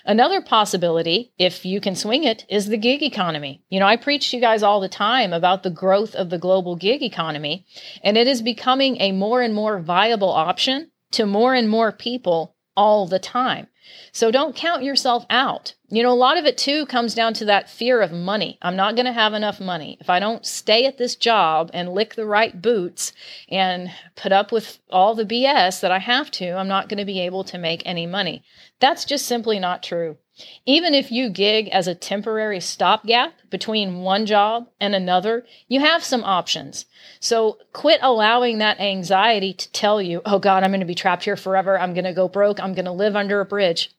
Another 0.05 0.41
possibility, 0.41 1.33
if 1.39 1.65
you 1.65 1.81
can 1.81 1.95
swing 1.95 2.25
it, 2.25 2.45
is 2.49 2.67
the 2.67 2.77
gig 2.77 3.03
economy. 3.03 3.63
You 3.69 3.81
know, 3.81 3.87
I 3.87 3.97
preach 3.97 4.31
to 4.31 4.37
you 4.37 4.43
guys 4.43 4.63
all 4.63 4.81
the 4.81 4.89
time 4.89 5.33
about 5.33 5.63
the 5.63 5.71
growth 5.71 6.15
of 6.15 6.31
the 6.31 6.39
global 6.39 6.77
gig 6.77 7.03
economy, 7.03 7.67
and 8.03 8.17
it 8.17 8.27
is 8.27 8.43
becoming 8.43 9.01
a 9.01 9.13
more 9.13 9.43
and 9.43 9.55
more 9.55 9.81
viable 9.81 10.31
option 10.31 10.91
to 11.13 11.27
more 11.27 11.55
and 11.55 11.69
more 11.69 11.93
people 11.93 12.55
all 12.77 13.07
the 13.07 13.19
time. 13.19 13.67
So 14.13 14.31
don't 14.31 14.55
count 14.55 14.83
yourself 14.85 15.27
out. 15.31 15.75
You 15.91 16.03
know, 16.03 16.13
a 16.13 16.15
lot 16.15 16.37
of 16.37 16.45
it 16.45 16.59
too 16.59 16.85
comes 16.85 17.15
down 17.15 17.33
to 17.35 17.47
that 17.47 17.71
fear 17.71 18.03
of 18.03 18.13
money. 18.13 18.59
I'm 18.61 18.77
not 18.77 18.95
going 18.95 19.07
to 19.07 19.13
have 19.13 19.33
enough 19.33 19.59
money. 19.59 19.97
If 20.01 20.11
I 20.11 20.21
don't 20.21 20.45
stay 20.45 20.85
at 20.85 20.99
this 20.99 21.17
job 21.17 21.71
and 21.73 21.95
lick 21.95 22.15
the 22.15 22.27
right 22.27 22.61
boots 22.61 23.15
and 23.49 23.91
put 24.15 24.31
up 24.31 24.53
with 24.53 24.81
all 24.91 25.15
the 25.15 25.25
BS 25.25 25.81
that 25.81 25.91
I 25.91 25.99
have 25.99 26.31
to, 26.33 26.51
I'm 26.51 26.69
not 26.69 26.91
going 26.91 26.99
to 26.99 27.07
be 27.07 27.21
able 27.21 27.43
to 27.45 27.57
make 27.57 27.83
any 27.87 28.07
money. 28.07 28.43
That's 28.81 29.07
just 29.07 29.25
simply 29.25 29.59
not 29.59 29.83
true. 29.83 30.19
Even 30.67 30.93
if 30.93 31.11
you 31.11 31.31
gig 31.31 31.69
as 31.69 31.89
a 31.89 31.95
temporary 31.95 32.61
stopgap 32.61 33.33
between 33.49 34.03
one 34.03 34.27
job 34.27 34.69
and 34.79 34.95
another, 34.95 35.47
you 35.69 35.81
have 35.81 36.05
some 36.05 36.23
options. 36.23 36.85
So 37.19 37.59
quit 37.73 38.01
allowing 38.03 38.59
that 38.59 38.79
anxiety 38.79 39.55
to 39.55 39.73
tell 39.73 40.03
you, 40.03 40.21
oh 40.27 40.39
God, 40.39 40.63
I'm 40.63 40.71
going 40.71 40.81
to 40.81 40.87
be 40.87 40.95
trapped 40.95 41.25
here 41.25 41.37
forever. 41.37 41.79
I'm 41.79 41.95
going 41.95 42.05
to 42.05 42.13
go 42.13 42.29
broke. 42.29 42.61
I'm 42.61 42.75
going 42.75 42.85
to 42.85 42.93
live 42.93 43.17
under 43.17 43.41
a 43.41 43.47
bridge. 43.47 43.91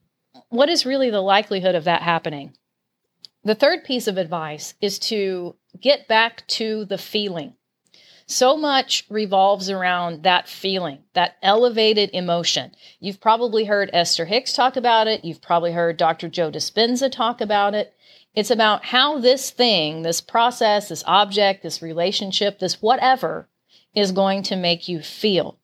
What 0.49 0.69
is 0.69 0.83
really 0.83 1.11
the 1.11 1.21
likelihood 1.21 1.75
of 1.75 1.83
that 1.83 2.01
happening? 2.01 2.53
The 3.43 3.53
third 3.53 3.83
piece 3.83 4.07
of 4.07 4.17
advice 4.17 4.73
is 4.81 4.97
to 4.99 5.55
get 5.79 6.07
back 6.07 6.47
to 6.47 6.85
the 6.85 6.97
feeling. 6.97 7.53
So 8.25 8.57
much 8.57 9.05
revolves 9.09 9.69
around 9.69 10.23
that 10.23 10.49
feeling, 10.49 11.03
that 11.13 11.37
elevated 11.43 12.09
emotion. 12.13 12.71
You've 12.99 13.21
probably 13.21 13.65
heard 13.65 13.91
Esther 13.93 14.25
Hicks 14.25 14.53
talk 14.53 14.75
about 14.75 15.07
it. 15.07 15.23
You've 15.23 15.41
probably 15.41 15.71
heard 15.71 15.97
Dr. 15.97 16.29
Joe 16.29 16.51
Dispenza 16.51 17.11
talk 17.11 17.41
about 17.41 17.75
it. 17.75 17.93
It's 18.33 18.51
about 18.51 18.85
how 18.85 19.19
this 19.19 19.51
thing, 19.51 20.01
this 20.01 20.19
process, 20.19 20.89
this 20.89 21.03
object, 21.05 21.61
this 21.61 21.81
relationship, 21.81 22.57
this 22.57 22.81
whatever 22.81 23.47
is 23.93 24.11
going 24.11 24.41
to 24.43 24.55
make 24.55 24.87
you 24.87 25.01
feel. 25.01 25.59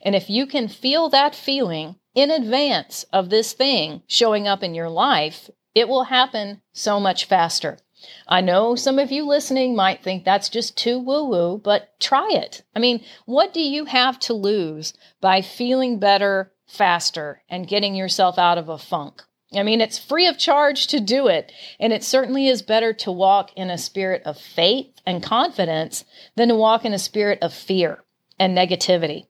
And 0.00 0.14
if 0.14 0.30
you 0.30 0.46
can 0.46 0.68
feel 0.68 1.10
that 1.10 1.34
feeling 1.34 1.96
in 2.14 2.30
advance 2.30 3.04
of 3.12 3.30
this 3.30 3.52
thing 3.52 4.02
showing 4.06 4.48
up 4.48 4.62
in 4.62 4.74
your 4.74 4.88
life, 4.88 5.50
it 5.74 5.88
will 5.88 6.04
happen 6.04 6.62
so 6.72 6.98
much 6.98 7.24
faster. 7.24 7.78
I 8.26 8.40
know 8.40 8.74
some 8.74 8.98
of 8.98 9.12
you 9.12 9.26
listening 9.26 9.76
might 9.76 10.02
think 10.02 10.24
that's 10.24 10.48
just 10.48 10.76
too 10.76 10.98
woo 10.98 11.24
woo, 11.24 11.58
but 11.58 11.98
try 12.00 12.28
it. 12.32 12.62
I 12.74 12.78
mean, 12.78 13.04
what 13.26 13.52
do 13.52 13.60
you 13.60 13.84
have 13.84 14.18
to 14.20 14.32
lose 14.32 14.94
by 15.20 15.42
feeling 15.42 15.98
better 15.98 16.52
faster 16.66 17.42
and 17.48 17.68
getting 17.68 17.94
yourself 17.94 18.38
out 18.38 18.58
of 18.58 18.68
a 18.68 18.78
funk? 18.78 19.22
I 19.52 19.64
mean, 19.64 19.80
it's 19.80 19.98
free 19.98 20.28
of 20.28 20.38
charge 20.38 20.86
to 20.88 21.00
do 21.00 21.26
it, 21.26 21.52
and 21.80 21.92
it 21.92 22.04
certainly 22.04 22.46
is 22.46 22.62
better 22.62 22.92
to 22.94 23.10
walk 23.10 23.52
in 23.56 23.68
a 23.68 23.78
spirit 23.78 24.22
of 24.24 24.38
faith 24.38 25.00
and 25.04 25.22
confidence 25.22 26.04
than 26.36 26.48
to 26.48 26.54
walk 26.54 26.84
in 26.84 26.94
a 26.94 26.98
spirit 26.98 27.40
of 27.42 27.52
fear 27.52 28.04
and 28.38 28.56
negativity. 28.56 29.26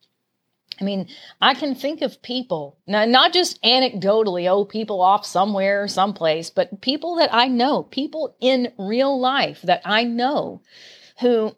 I 0.81 0.85
mean, 0.85 1.09
I 1.41 1.55
can 1.55 1.75
think 1.75 2.01
of 2.01 2.23
people, 2.23 2.79
now, 2.87 3.05
not 3.05 3.35
just 3.35 3.63
anecdotally, 3.63 4.49
oh, 4.49 4.65
people 4.65 5.03
off 5.03 5.27
somewhere, 5.27 5.87
someplace, 5.87 6.49
but 6.49 6.81
people 6.81 7.17
that 7.17 7.35
I 7.35 7.49
know, 7.49 7.83
people 7.83 8.35
in 8.41 8.73
real 8.79 9.21
life 9.21 9.61
that 9.63 9.83
I 9.85 10.05
know 10.05 10.63
who 11.21 11.55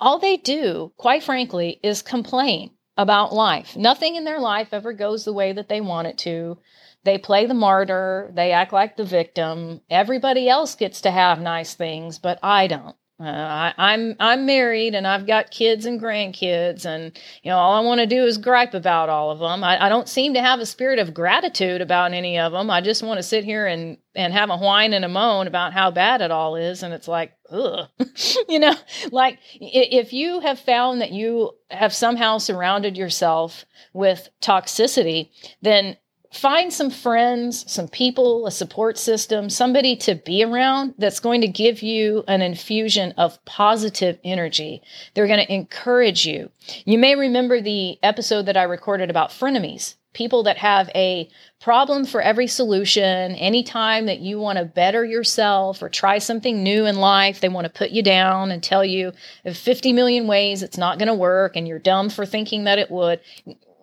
all 0.00 0.18
they 0.18 0.38
do, 0.38 0.92
quite 0.96 1.22
frankly, 1.22 1.78
is 1.82 2.00
complain 2.00 2.70
about 2.96 3.34
life. 3.34 3.76
Nothing 3.76 4.16
in 4.16 4.24
their 4.24 4.40
life 4.40 4.68
ever 4.72 4.92
goes 4.92 5.24
the 5.24 5.32
way 5.32 5.52
that 5.52 5.68
they 5.68 5.80
want 5.80 6.06
it 6.06 6.18
to. 6.18 6.58
They 7.02 7.18
play 7.18 7.44
the 7.44 7.54
martyr, 7.54 8.30
they 8.32 8.52
act 8.52 8.72
like 8.72 8.96
the 8.96 9.04
victim. 9.04 9.82
Everybody 9.90 10.48
else 10.48 10.74
gets 10.74 11.02
to 11.02 11.10
have 11.10 11.40
nice 11.40 11.74
things, 11.74 12.18
but 12.18 12.38
I 12.42 12.66
don't. 12.66 12.96
Uh, 13.20 13.26
I, 13.26 13.74
I'm 13.78 14.16
I'm 14.18 14.44
married 14.44 14.96
and 14.96 15.06
I've 15.06 15.24
got 15.24 15.52
kids 15.52 15.86
and 15.86 16.00
grandkids, 16.00 16.84
and 16.84 17.16
you 17.44 17.50
know 17.50 17.56
all 17.56 17.74
I 17.74 17.86
want 17.86 18.00
to 18.00 18.06
do 18.08 18.24
is 18.24 18.38
gripe 18.38 18.74
about 18.74 19.08
all 19.08 19.30
of 19.30 19.38
them. 19.38 19.62
I, 19.62 19.86
I 19.86 19.88
don't 19.88 20.08
seem 20.08 20.34
to 20.34 20.42
have 20.42 20.58
a 20.58 20.66
spirit 20.66 20.98
of 20.98 21.14
gratitude 21.14 21.80
about 21.80 22.12
any 22.12 22.40
of 22.40 22.50
them. 22.50 22.70
I 22.70 22.80
just 22.80 23.04
want 23.04 23.18
to 23.18 23.22
sit 23.22 23.44
here 23.44 23.68
and 23.68 23.98
and 24.16 24.32
have 24.32 24.50
a 24.50 24.56
whine 24.56 24.92
and 24.92 25.04
a 25.04 25.08
moan 25.08 25.46
about 25.46 25.72
how 25.72 25.92
bad 25.92 26.22
it 26.22 26.32
all 26.32 26.56
is, 26.56 26.82
and 26.82 26.92
it's 26.92 27.06
like, 27.06 27.32
ugh, 27.50 27.88
you 28.48 28.58
know, 28.58 28.74
like 29.12 29.38
if 29.60 30.12
you 30.12 30.40
have 30.40 30.58
found 30.58 31.00
that 31.00 31.12
you 31.12 31.52
have 31.70 31.94
somehow 31.94 32.38
surrounded 32.38 32.96
yourself 32.96 33.64
with 33.92 34.28
toxicity, 34.42 35.30
then 35.62 35.96
find 36.34 36.72
some 36.72 36.90
friends, 36.90 37.70
some 37.70 37.88
people, 37.88 38.46
a 38.46 38.50
support 38.50 38.98
system, 38.98 39.48
somebody 39.48 39.94
to 39.96 40.14
be 40.14 40.42
around 40.42 40.94
that's 40.98 41.20
going 41.20 41.40
to 41.40 41.48
give 41.48 41.82
you 41.82 42.24
an 42.26 42.42
infusion 42.42 43.12
of 43.16 43.42
positive 43.44 44.18
energy. 44.24 44.82
They're 45.14 45.28
going 45.28 45.44
to 45.44 45.52
encourage 45.52 46.26
you. 46.26 46.50
You 46.84 46.98
may 46.98 47.14
remember 47.14 47.60
the 47.60 47.98
episode 48.02 48.46
that 48.46 48.56
I 48.56 48.64
recorded 48.64 49.10
about 49.10 49.30
frenemies, 49.30 49.94
people 50.12 50.42
that 50.44 50.58
have 50.58 50.90
a 50.94 51.28
problem 51.60 52.04
for 52.04 52.20
every 52.20 52.48
solution. 52.48 53.34
Anytime 53.36 54.06
that 54.06 54.20
you 54.20 54.38
want 54.38 54.58
to 54.58 54.64
better 54.64 55.04
yourself 55.04 55.82
or 55.82 55.88
try 55.88 56.18
something 56.18 56.62
new 56.62 56.84
in 56.84 56.96
life, 56.96 57.40
they 57.40 57.48
want 57.48 57.66
to 57.66 57.72
put 57.72 57.90
you 57.90 58.02
down 58.02 58.50
and 58.50 58.62
tell 58.62 58.84
you 58.84 59.12
50 59.44 59.92
million 59.92 60.26
ways 60.26 60.62
it's 60.62 60.78
not 60.78 60.98
going 60.98 61.08
to 61.08 61.14
work 61.14 61.54
and 61.54 61.68
you're 61.68 61.78
dumb 61.78 62.10
for 62.10 62.26
thinking 62.26 62.64
that 62.64 62.78
it 62.78 62.90
would 62.90 63.20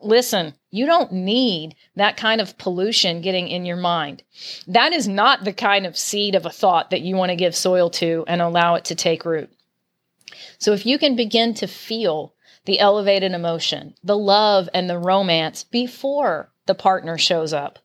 listen, 0.04 0.54
you 0.70 0.86
don't 0.86 1.12
need 1.12 1.76
that 1.96 2.18
kind 2.18 2.42
of 2.42 2.58
pollution 2.58 3.22
getting 3.22 3.48
in 3.48 3.66
your 3.66 3.78
mind. 3.78 4.24
That 4.68 4.94
is 4.94 5.08
not 5.08 5.44
the 5.44 5.54
kind 5.54 5.86
of 5.86 5.98
seed 5.98 6.36
of 6.36 6.46
a 6.46 6.50
thought 6.50 6.90
that 6.90 7.02
you 7.02 7.16
want 7.16 7.30
to 7.30 7.36
give 7.36 7.56
soil 7.56 7.90
to 7.92 8.24
and 8.28 8.42
allow 8.42 8.76
it 8.76 8.86
to 8.86 8.96
take 8.96 9.26
root. 9.26 9.52
So 10.58 10.74
if 10.74 10.86
you 10.86 10.98
can 10.98 11.16
begin 11.16 11.54
to 11.56 11.68
feel 11.68 12.36
the 12.66 12.80
elevated 12.80 13.34
emotion, 13.34 13.96
the 14.04 14.18
love 14.18 14.70
and 14.74 14.90
the 14.90 14.98
romance 14.98 15.64
before 15.64 16.52
the 16.68 16.76
partner 16.76 17.18
shows 17.18 17.54
up, 17.54 17.80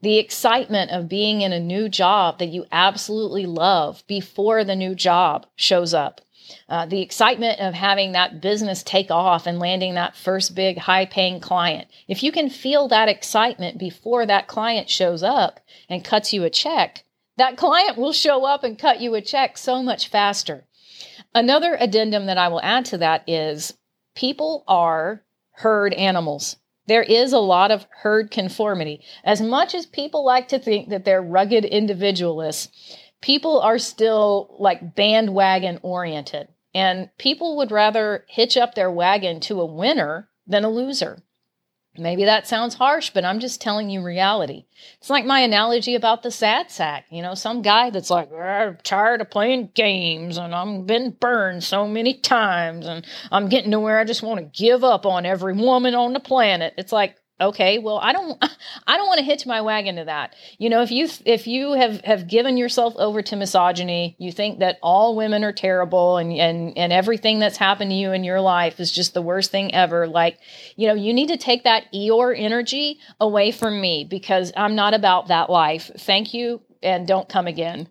the 0.00 0.18
excitement 0.18 0.90
of 0.90 1.08
being 1.08 1.42
in 1.42 1.52
a 1.52 1.60
new 1.60 1.88
job 1.88 2.38
that 2.38 2.48
you 2.48 2.66
absolutely 2.72 3.46
love 3.46 4.02
before 4.06 4.64
the 4.64 4.76
new 4.76 4.94
job 4.94 5.46
shows 5.56 5.94
up 5.94 6.20
uh, 6.68 6.86
the 6.86 7.02
excitement 7.02 7.60
of 7.60 7.74
having 7.74 8.12
that 8.12 8.40
business 8.40 8.82
take 8.82 9.10
off 9.10 9.46
and 9.46 9.58
landing 9.58 9.94
that 9.94 10.16
first 10.16 10.54
big 10.54 10.78
high 10.78 11.06
paying 11.06 11.40
client. 11.40 11.88
If 12.08 12.22
you 12.22 12.32
can 12.32 12.50
feel 12.50 12.88
that 12.88 13.08
excitement 13.08 13.78
before 13.78 14.26
that 14.26 14.48
client 14.48 14.88
shows 14.88 15.22
up 15.22 15.60
and 15.88 16.04
cuts 16.04 16.32
you 16.32 16.44
a 16.44 16.50
check, 16.50 17.04
that 17.36 17.56
client 17.56 17.96
will 17.96 18.12
show 18.12 18.44
up 18.44 18.64
and 18.64 18.78
cut 18.78 19.00
you 19.00 19.14
a 19.14 19.20
check 19.20 19.56
so 19.56 19.82
much 19.82 20.08
faster. 20.08 20.66
Another 21.34 21.76
addendum 21.78 22.26
that 22.26 22.38
I 22.38 22.48
will 22.48 22.60
add 22.62 22.84
to 22.86 22.98
that 22.98 23.28
is 23.28 23.74
people 24.14 24.64
are 24.66 25.24
herd 25.52 25.94
animals. 25.94 26.56
There 26.86 27.02
is 27.02 27.32
a 27.32 27.38
lot 27.38 27.70
of 27.70 27.86
herd 28.02 28.30
conformity. 28.30 29.02
As 29.22 29.40
much 29.40 29.74
as 29.74 29.86
people 29.86 30.24
like 30.24 30.48
to 30.48 30.58
think 30.58 30.88
that 30.88 31.04
they're 31.04 31.22
rugged 31.22 31.64
individualists, 31.64 32.68
people 33.20 33.60
are 33.60 33.78
still 33.78 34.56
like 34.58 34.94
bandwagon 34.94 35.78
oriented. 35.82 36.48
And 36.74 37.10
people 37.18 37.56
would 37.56 37.72
rather 37.72 38.24
hitch 38.28 38.56
up 38.56 38.74
their 38.74 38.90
wagon 38.90 39.40
to 39.40 39.60
a 39.60 39.66
winner 39.66 40.28
than 40.46 40.64
a 40.64 40.70
loser. 40.70 41.22
Maybe 41.98 42.24
that 42.24 42.46
sounds 42.46 42.74
harsh, 42.74 43.10
but 43.10 43.24
I'm 43.24 43.40
just 43.40 43.60
telling 43.60 43.90
you 43.90 44.00
reality. 44.00 44.66
It's 44.98 45.10
like 45.10 45.24
my 45.24 45.40
analogy 45.40 45.96
about 45.96 46.22
the 46.22 46.30
sad 46.30 46.70
sack. 46.70 47.06
You 47.10 47.20
know, 47.20 47.34
some 47.34 47.62
guy 47.62 47.90
that's 47.90 48.10
like, 48.10 48.32
I'm 48.32 48.78
tired 48.84 49.20
of 49.20 49.30
playing 49.30 49.72
games 49.74 50.38
and 50.38 50.54
I'm 50.54 50.86
been 50.86 51.10
burned 51.10 51.64
so 51.64 51.88
many 51.88 52.14
times 52.14 52.86
and 52.86 53.04
I'm 53.32 53.48
getting 53.48 53.72
to 53.72 53.80
where 53.80 53.98
I 53.98 54.04
just 54.04 54.22
want 54.22 54.38
to 54.38 54.62
give 54.62 54.84
up 54.84 55.04
on 55.04 55.26
every 55.26 55.52
woman 55.52 55.96
on 55.96 56.12
the 56.12 56.20
planet. 56.20 56.74
It's 56.78 56.92
like, 56.92 57.16
okay 57.40 57.78
well 57.78 57.98
i 57.98 58.12
don't 58.12 58.42
i 58.86 58.96
don't 58.96 59.06
want 59.06 59.18
to 59.18 59.24
hitch 59.24 59.46
my 59.46 59.60
wagon 59.60 59.96
to 59.96 60.04
that. 60.04 60.34
You 60.58 60.68
know 60.70 60.82
if 60.82 60.90
you 60.90 61.08
if 61.24 61.46
you 61.46 61.72
have 61.72 62.00
have 62.02 62.28
given 62.28 62.56
yourself 62.56 62.94
over 62.96 63.22
to 63.22 63.36
misogyny 63.36 64.16
you 64.18 64.32
think 64.32 64.58
that 64.58 64.78
all 64.82 65.16
women 65.16 65.44
are 65.44 65.52
terrible 65.52 66.16
and 66.16 66.32
and 66.32 66.76
and 66.76 66.92
everything 66.92 67.38
that's 67.38 67.56
happened 67.56 67.90
to 67.90 67.96
you 67.96 68.12
in 68.12 68.24
your 68.24 68.40
life 68.40 68.80
is 68.80 68.92
just 68.92 69.14
the 69.14 69.22
worst 69.22 69.50
thing 69.50 69.74
ever 69.74 70.06
like 70.06 70.38
you 70.76 70.86
know 70.86 70.94
you 70.94 71.12
need 71.12 71.28
to 71.28 71.36
take 71.36 71.64
that 71.64 71.84
eeyore 71.94 72.38
energy 72.38 72.98
away 73.20 73.50
from 73.50 73.80
me 73.80 74.04
because 74.04 74.52
i'm 74.56 74.74
not 74.74 74.94
about 74.94 75.28
that 75.28 75.50
life. 75.50 75.90
Thank 75.98 76.34
you 76.34 76.60
and 76.82 77.06
don't 77.06 77.28
come 77.28 77.46
again 77.46 77.88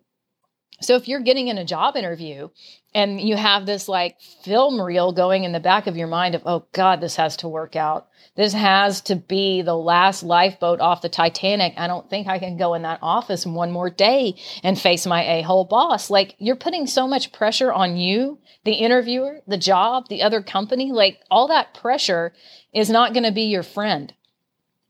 so 0.82 0.96
if 0.96 1.08
you're 1.08 1.20
getting 1.22 1.48
in 1.48 1.58
a 1.58 1.66
job 1.66 1.96
interview 1.96 2.50
and 2.94 3.22
you 3.22 3.36
have 3.36 3.66
this 3.66 3.88
like 3.88 4.20
film 4.44 4.82
reel 4.82 5.12
going 5.12 5.44
in 5.44 5.52
the 5.52 5.60
back 5.60 5.88
of 5.88 5.98
your 5.98 6.08
mind 6.08 6.36
of 6.36 6.42
oh 6.46 6.66
god 6.72 7.02
this 7.02 7.16
has 7.16 7.38
to 7.38 7.48
work 7.48 7.76
out 7.76 8.10
this 8.40 8.54
has 8.54 9.02
to 9.02 9.18
be 9.18 9.62
the 9.64 9.76
last 9.76 10.24
lifeboat 10.24 10.80
off 10.80 11.02
the 11.02 11.10
Titanic. 11.10 11.74
I 11.76 11.88
don't 11.88 12.10
think 12.10 12.28
I 12.28 12.40
can 12.40 12.56
go 12.56 12.74
in 12.74 12.84
that 12.84 13.00
office 13.02 13.46
one 13.46 13.70
more 13.70 13.90
day 13.90 14.36
and 14.64 14.80
face 14.80 15.06
my 15.06 15.24
a 15.24 15.42
hole 15.42 15.66
boss. 15.66 16.10
Like, 16.10 16.36
you're 16.38 16.56
putting 16.56 16.88
so 16.88 17.06
much 17.06 17.34
pressure 17.34 17.74
on 17.74 17.98
you, 17.98 18.40
the 18.64 18.76
interviewer, 18.76 19.42
the 19.46 19.58
job, 19.58 20.08
the 20.08 20.22
other 20.22 20.42
company. 20.42 20.94
Like, 20.94 21.20
all 21.30 21.50
that 21.50 21.74
pressure 21.74 22.32
is 22.74 22.90
not 22.90 23.12
going 23.12 23.26
to 23.26 23.32
be 23.34 23.44
your 23.44 23.62
friend. 23.62 24.14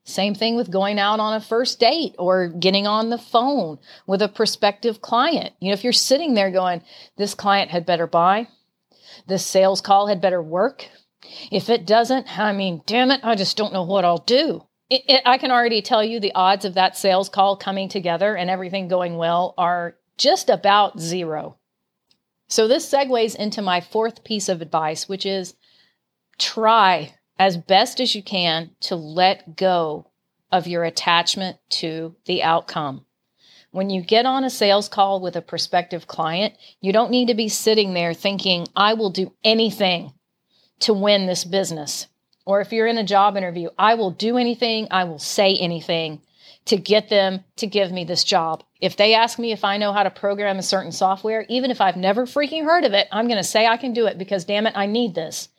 Same 0.05 0.33
thing 0.33 0.55
with 0.55 0.71
going 0.71 0.97
out 0.97 1.19
on 1.19 1.35
a 1.35 1.41
first 1.41 1.79
date 1.79 2.15
or 2.17 2.47
getting 2.47 2.87
on 2.87 3.09
the 3.09 3.17
phone 3.17 3.77
with 4.07 4.21
a 4.21 4.27
prospective 4.27 5.01
client. 5.01 5.53
You 5.59 5.67
know, 5.69 5.73
if 5.73 5.83
you're 5.83 5.93
sitting 5.93 6.33
there 6.33 6.51
going, 6.51 6.81
this 7.17 7.35
client 7.35 7.69
had 7.69 7.85
better 7.85 8.07
buy, 8.07 8.47
this 9.27 9.45
sales 9.45 9.81
call 9.81 10.07
had 10.07 10.21
better 10.21 10.41
work, 10.41 10.87
if 11.51 11.69
it 11.69 11.85
doesn't, 11.85 12.39
I 12.39 12.53
mean, 12.53 12.81
damn 12.85 13.11
it, 13.11 13.21
I 13.23 13.35
just 13.35 13.57
don't 13.57 13.73
know 13.73 13.83
what 13.83 14.05
I'll 14.05 14.19
do. 14.19 14.63
It, 14.89 15.03
it, 15.07 15.21
I 15.25 15.37
can 15.37 15.51
already 15.51 15.81
tell 15.81 16.03
you 16.03 16.19
the 16.19 16.33
odds 16.33 16.65
of 16.65 16.73
that 16.73 16.97
sales 16.97 17.29
call 17.29 17.55
coming 17.55 17.89
together 17.89 18.35
and 18.35 18.49
everything 18.49 18.87
going 18.87 19.17
well 19.17 19.53
are 19.57 19.95
just 20.17 20.49
about 20.49 20.99
zero. 20.99 21.57
So, 22.47 22.67
this 22.67 22.91
segues 22.91 23.35
into 23.35 23.61
my 23.61 23.79
fourth 23.79 24.23
piece 24.23 24.49
of 24.49 24.61
advice, 24.61 25.07
which 25.07 25.25
is 25.25 25.53
try 26.39 27.13
as 27.39 27.57
best 27.57 28.01
as 28.01 28.13
you 28.13 28.21
can 28.21 28.69
to 28.81 28.95
let 28.95 29.55
go 29.55 30.05
of 30.51 30.67
your 30.67 30.83
attachment 30.83 31.57
to 31.69 32.13
the 32.25 32.43
outcome. 32.43 33.05
When 33.71 33.89
you 33.89 34.01
get 34.01 34.25
on 34.25 34.43
a 34.43 34.49
sales 34.49 34.89
call 34.89 35.21
with 35.21 35.35
a 35.35 35.41
prospective 35.41 36.07
client, 36.07 36.55
you 36.81 36.91
don't 36.91 37.11
need 37.11 37.27
to 37.27 37.35
be 37.35 37.47
sitting 37.47 37.93
there 37.93 38.13
thinking, 38.13 38.67
I 38.75 38.93
will 38.93 39.11
do 39.11 39.31
anything 39.43 40.11
to 40.79 40.93
win 40.93 41.27
this 41.27 41.45
business. 41.45 42.07
Or 42.45 42.61
if 42.61 42.73
you're 42.73 42.87
in 42.87 42.97
a 42.97 43.03
job 43.03 43.37
interview, 43.37 43.69
I 43.77 43.93
will 43.93 44.11
do 44.11 44.37
anything, 44.37 44.87
I 44.89 45.03
will 45.03 45.19
say 45.19 45.55
anything 45.55 46.21
to 46.65 46.77
get 46.77 47.09
them 47.09 47.43
to 47.57 47.67
give 47.67 47.91
me 47.91 48.03
this 48.03 48.23
job. 48.23 48.63
If 48.81 48.97
they 48.97 49.13
ask 49.13 49.39
me 49.39 49.51
if 49.51 49.63
I 49.63 49.77
know 49.77 49.93
how 49.93 50.03
to 50.03 50.09
program 50.09 50.57
a 50.57 50.63
certain 50.63 50.91
software, 50.91 51.45
even 51.47 51.71
if 51.71 51.79
I've 51.79 51.95
never 51.95 52.25
freaking 52.25 52.63
heard 52.63 52.85
of 52.85 52.93
it, 52.93 53.07
I'm 53.11 53.27
going 53.27 53.37
to 53.37 53.43
say 53.43 53.67
I 53.67 53.77
can 53.77 53.93
do 53.93 54.07
it 54.07 54.17
because 54.17 54.45
damn 54.45 54.67
it, 54.67 54.73
I 54.75 54.87
need 54.87 55.13
this. 55.15 55.49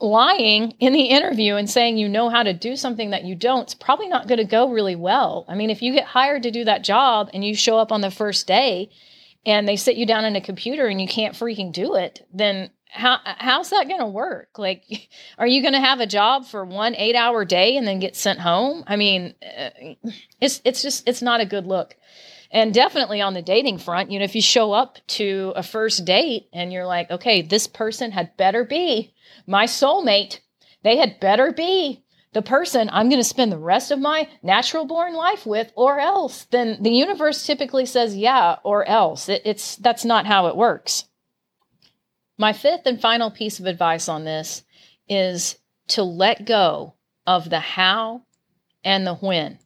Lying 0.00 0.72
in 0.78 0.92
the 0.92 1.06
interview 1.06 1.56
and 1.56 1.68
saying 1.68 1.98
you 1.98 2.08
know 2.08 2.28
how 2.28 2.44
to 2.44 2.52
do 2.52 2.76
something 2.76 3.10
that 3.10 3.24
you 3.24 3.34
don't, 3.34 3.62
it's 3.62 3.74
probably 3.74 4.08
not 4.08 4.28
going 4.28 4.38
to 4.38 4.44
go 4.44 4.70
really 4.70 4.94
well. 4.94 5.44
I 5.48 5.56
mean, 5.56 5.70
if 5.70 5.82
you 5.82 5.92
get 5.92 6.04
hired 6.04 6.44
to 6.44 6.52
do 6.52 6.64
that 6.64 6.84
job 6.84 7.30
and 7.34 7.44
you 7.44 7.54
show 7.54 7.78
up 7.78 7.90
on 7.90 8.00
the 8.00 8.10
first 8.10 8.46
day 8.46 8.90
and 9.44 9.66
they 9.66 9.76
sit 9.76 9.96
you 9.96 10.06
down 10.06 10.24
in 10.24 10.36
a 10.36 10.40
computer 10.40 10.86
and 10.86 11.00
you 11.00 11.08
can't 11.08 11.34
freaking 11.34 11.72
do 11.72 11.96
it, 11.96 12.26
then 12.32 12.70
how 12.90 13.18
how's 13.24 13.70
that 13.70 13.88
going 13.88 14.00
to 14.00 14.06
work? 14.06 14.58
Like 14.58 14.84
are 15.38 15.46
you 15.46 15.62
going 15.62 15.74
to 15.74 15.80
have 15.80 16.00
a 16.00 16.06
job 16.06 16.46
for 16.46 16.64
one 16.64 16.94
8 16.94 17.14
hour 17.14 17.44
day 17.44 17.76
and 17.76 17.86
then 17.86 17.98
get 17.98 18.16
sent 18.16 18.40
home? 18.40 18.84
I 18.86 18.96
mean 18.96 19.34
uh, 19.42 19.70
it's 20.40 20.60
it's 20.64 20.82
just 20.82 21.08
it's 21.08 21.22
not 21.22 21.40
a 21.40 21.46
good 21.46 21.66
look 21.66 21.96
and 22.50 22.72
definitely 22.72 23.20
on 23.20 23.34
the 23.34 23.42
dating 23.42 23.78
front 23.78 24.10
you 24.10 24.18
know 24.18 24.24
if 24.24 24.34
you 24.34 24.42
show 24.42 24.72
up 24.72 24.98
to 25.06 25.52
a 25.56 25.62
first 25.62 26.04
date 26.04 26.48
and 26.52 26.72
you're 26.72 26.86
like 26.86 27.10
okay 27.10 27.42
this 27.42 27.66
person 27.66 28.10
had 28.10 28.36
better 28.36 28.64
be 28.64 29.12
my 29.46 29.64
soulmate 29.64 30.40
they 30.82 30.96
had 30.96 31.20
better 31.20 31.52
be 31.52 32.02
the 32.32 32.42
person 32.42 32.90
I'm 32.92 33.08
going 33.08 33.20
to 33.20 33.24
spend 33.24 33.50
the 33.50 33.58
rest 33.58 33.90
of 33.90 33.98
my 33.98 34.28
natural 34.42 34.84
born 34.84 35.14
life 35.14 35.46
with, 35.46 35.72
or 35.74 35.98
else, 35.98 36.44
then 36.50 36.82
the 36.82 36.90
universe 36.90 37.46
typically 37.46 37.86
says, 37.86 38.16
yeah, 38.16 38.56
or 38.62 38.86
else. 38.86 39.28
It, 39.28 39.42
it's 39.44 39.76
that's 39.76 40.04
not 40.04 40.26
how 40.26 40.46
it 40.46 40.56
works. 40.56 41.04
My 42.36 42.52
fifth 42.52 42.82
and 42.86 43.00
final 43.00 43.30
piece 43.30 43.58
of 43.58 43.66
advice 43.66 44.08
on 44.08 44.24
this 44.24 44.62
is 45.08 45.58
to 45.88 46.02
let 46.02 46.44
go 46.44 46.94
of 47.26 47.50
the 47.50 47.60
how 47.60 48.22
and 48.84 49.06
the 49.06 49.14
when. 49.14 49.58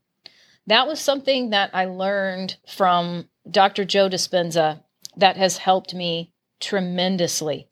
That 0.66 0.87
was 0.87 1.01
something 1.01 1.51
that 1.51 1.70
I 1.72 1.87
learned 1.87 2.57
from 2.66 3.29
Dr. 3.51 3.85
Joe 3.85 4.09
Dispenza 4.09 4.83
that 5.16 5.37
has 5.37 5.59
helped 5.59 5.94
me 5.94 6.33
tremendously. 6.61 7.68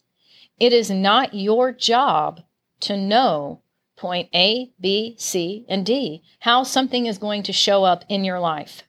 It 0.59 0.73
is 0.73 0.91
not 0.91 1.35
your 1.35 1.73
job 1.73 2.41
to 2.81 2.97
know 2.97 3.63
point 3.97 4.29
A, 4.35 4.73
B, 4.81 5.15
C, 5.19 5.65
and 5.69 5.85
D, 5.85 6.23
how 6.41 6.63
something 6.63 7.07
is 7.07 7.19
going 7.19 7.43
to 7.45 7.53
show 7.53 7.85
up 7.85 8.05
in 8.09 8.25
your 8.25 8.41
life. 8.41 8.83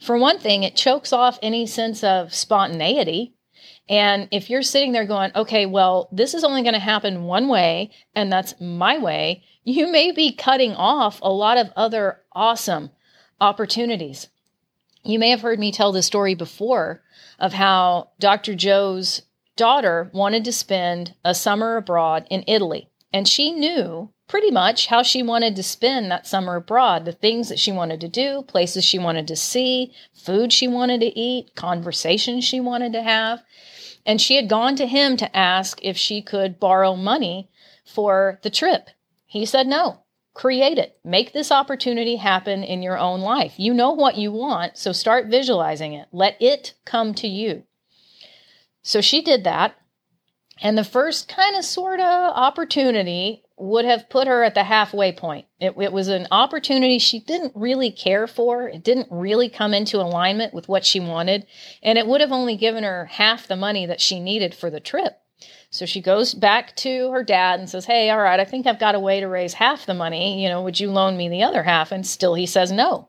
For 0.00 0.16
one 0.16 0.38
thing, 0.38 0.62
it 0.62 0.76
chokes 0.76 1.12
off 1.12 1.38
any 1.42 1.66
sense 1.66 2.04
of 2.04 2.34
spontaneity 2.34 3.34
and 3.88 4.28
if 4.30 4.48
you're 4.48 4.62
sitting 4.62 4.92
there 4.92 5.04
going, 5.04 5.30
okay, 5.34 5.66
well, 5.66 6.08
this 6.10 6.32
is 6.32 6.42
only 6.42 6.62
going 6.62 6.74
to 6.74 6.80
happen 6.80 7.24
one 7.24 7.48
way, 7.48 7.90
and 8.14 8.32
that's 8.32 8.58
my 8.60 8.98
way, 8.98 9.44
you 9.62 9.90
may 9.90 10.10
be 10.10 10.32
cutting 10.32 10.72
off 10.72 11.20
a 11.20 11.30
lot 11.30 11.58
of 11.58 11.70
other 11.76 12.20
awesome 12.32 12.90
opportunities. 13.44 14.28
You 15.04 15.18
may 15.18 15.28
have 15.28 15.42
heard 15.42 15.58
me 15.58 15.70
tell 15.70 15.92
the 15.92 16.02
story 16.02 16.34
before 16.34 17.02
of 17.38 17.52
how 17.52 18.08
Dr. 18.18 18.54
Joe's 18.54 19.20
daughter 19.54 20.10
wanted 20.14 20.46
to 20.46 20.52
spend 20.52 21.14
a 21.22 21.34
summer 21.34 21.76
abroad 21.76 22.26
in 22.30 22.42
Italy. 22.46 22.88
And 23.12 23.28
she 23.28 23.52
knew 23.52 24.10
pretty 24.28 24.50
much 24.50 24.86
how 24.86 25.02
she 25.02 25.22
wanted 25.22 25.54
to 25.56 25.62
spend 25.62 26.10
that 26.10 26.26
summer 26.26 26.56
abroad 26.56 27.04
the 27.04 27.12
things 27.12 27.50
that 27.50 27.58
she 27.58 27.70
wanted 27.70 28.00
to 28.00 28.08
do, 28.08 28.42
places 28.48 28.82
she 28.82 28.98
wanted 28.98 29.28
to 29.28 29.36
see, 29.36 29.92
food 30.14 30.50
she 30.50 30.66
wanted 30.66 31.00
to 31.00 31.18
eat, 31.18 31.54
conversations 31.54 32.44
she 32.44 32.60
wanted 32.60 32.94
to 32.94 33.02
have. 33.02 33.42
And 34.06 34.22
she 34.22 34.36
had 34.36 34.48
gone 34.48 34.74
to 34.76 34.86
him 34.86 35.18
to 35.18 35.36
ask 35.36 35.78
if 35.82 35.98
she 35.98 36.22
could 36.22 36.58
borrow 36.58 36.96
money 36.96 37.50
for 37.84 38.40
the 38.42 38.50
trip. 38.50 38.88
He 39.26 39.44
said 39.44 39.66
no. 39.66 40.03
Create 40.34 40.78
it. 40.78 40.98
Make 41.04 41.32
this 41.32 41.52
opportunity 41.52 42.16
happen 42.16 42.64
in 42.64 42.82
your 42.82 42.98
own 42.98 43.20
life. 43.20 43.54
You 43.56 43.72
know 43.72 43.92
what 43.92 44.16
you 44.16 44.32
want, 44.32 44.76
so 44.76 44.90
start 44.90 45.28
visualizing 45.28 45.92
it. 45.92 46.08
Let 46.12 46.36
it 46.42 46.74
come 46.84 47.14
to 47.14 47.28
you. 47.28 47.62
So 48.82 49.00
she 49.00 49.22
did 49.22 49.44
that. 49.44 49.76
And 50.60 50.76
the 50.76 50.84
first 50.84 51.28
kind 51.28 51.56
of 51.56 51.64
sort 51.64 52.00
of 52.00 52.32
opportunity 52.34 53.44
would 53.56 53.84
have 53.84 54.10
put 54.10 54.26
her 54.26 54.42
at 54.42 54.54
the 54.54 54.64
halfway 54.64 55.12
point. 55.12 55.46
It, 55.60 55.74
it, 55.80 55.92
was 55.92 56.08
an 56.08 56.26
opportunity 56.30 56.98
she 56.98 57.20
didn't 57.20 57.52
really 57.54 57.92
care 57.92 58.26
for. 58.26 58.68
It 58.68 58.82
didn't 58.82 59.08
really 59.10 59.48
come 59.48 59.72
into 59.72 60.00
alignment 60.00 60.52
with 60.52 60.68
what 60.68 60.84
she 60.84 60.98
wanted. 60.98 61.46
And 61.82 61.96
it 61.96 62.06
would 62.06 62.20
have 62.20 62.32
only 62.32 62.56
given 62.56 62.82
her 62.82 63.06
half 63.06 63.46
the 63.46 63.56
money 63.56 63.86
that 63.86 64.00
she 64.00 64.18
needed 64.18 64.54
for 64.54 64.70
the 64.70 64.80
trip. 64.80 65.20
So 65.74 65.86
she 65.86 66.00
goes 66.00 66.34
back 66.34 66.76
to 66.76 67.10
her 67.10 67.24
dad 67.24 67.58
and 67.58 67.68
says, 67.68 67.84
Hey, 67.84 68.08
all 68.08 68.20
right, 68.20 68.38
I 68.38 68.44
think 68.44 68.64
I've 68.64 68.78
got 68.78 68.94
a 68.94 69.00
way 69.00 69.18
to 69.18 69.26
raise 69.26 69.54
half 69.54 69.86
the 69.86 69.92
money. 69.92 70.40
You 70.40 70.48
know, 70.48 70.62
would 70.62 70.78
you 70.78 70.88
loan 70.88 71.16
me 71.16 71.28
the 71.28 71.42
other 71.42 71.64
half? 71.64 71.90
And 71.90 72.06
still 72.06 72.34
he 72.34 72.46
says 72.46 72.70
no. 72.70 73.08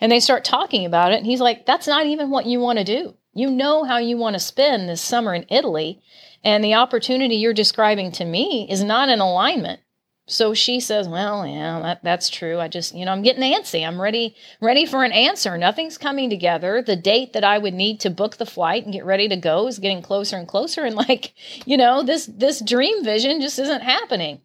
And 0.00 0.12
they 0.12 0.20
start 0.20 0.44
talking 0.44 0.86
about 0.86 1.10
it. 1.10 1.16
And 1.16 1.26
he's 1.26 1.40
like, 1.40 1.66
That's 1.66 1.88
not 1.88 2.06
even 2.06 2.30
what 2.30 2.46
you 2.46 2.60
want 2.60 2.78
to 2.78 2.84
do. 2.84 3.14
You 3.34 3.50
know 3.50 3.82
how 3.82 3.98
you 3.98 4.16
want 4.16 4.34
to 4.34 4.40
spend 4.40 4.88
this 4.88 5.02
summer 5.02 5.34
in 5.34 5.44
Italy. 5.48 6.00
And 6.44 6.62
the 6.62 6.74
opportunity 6.74 7.34
you're 7.34 7.52
describing 7.52 8.12
to 8.12 8.24
me 8.24 8.68
is 8.70 8.84
not 8.84 9.08
in 9.08 9.18
alignment. 9.18 9.80
So 10.26 10.54
she 10.54 10.80
says, 10.80 11.06
"Well, 11.06 11.46
yeah, 11.46 11.80
that, 11.80 12.02
that's 12.02 12.30
true. 12.30 12.58
I 12.58 12.68
just, 12.68 12.94
you 12.94 13.04
know, 13.04 13.12
I'm 13.12 13.22
getting 13.22 13.42
antsy. 13.42 13.86
I'm 13.86 14.00
ready, 14.00 14.34
ready 14.58 14.86
for 14.86 15.04
an 15.04 15.12
answer. 15.12 15.58
Nothing's 15.58 15.98
coming 15.98 16.30
together. 16.30 16.80
The 16.80 16.96
date 16.96 17.34
that 17.34 17.44
I 17.44 17.58
would 17.58 17.74
need 17.74 18.00
to 18.00 18.10
book 18.10 18.38
the 18.38 18.46
flight 18.46 18.84
and 18.84 18.92
get 18.92 19.04
ready 19.04 19.28
to 19.28 19.36
go 19.36 19.66
is 19.66 19.78
getting 19.78 20.00
closer 20.00 20.36
and 20.36 20.48
closer. 20.48 20.84
And 20.84 20.96
like, 20.96 21.34
you 21.66 21.76
know, 21.76 22.02
this 22.02 22.24
this 22.26 22.60
dream 22.60 23.04
vision 23.04 23.40
just 23.40 23.58
isn't 23.58 23.82
happening." 23.82 24.40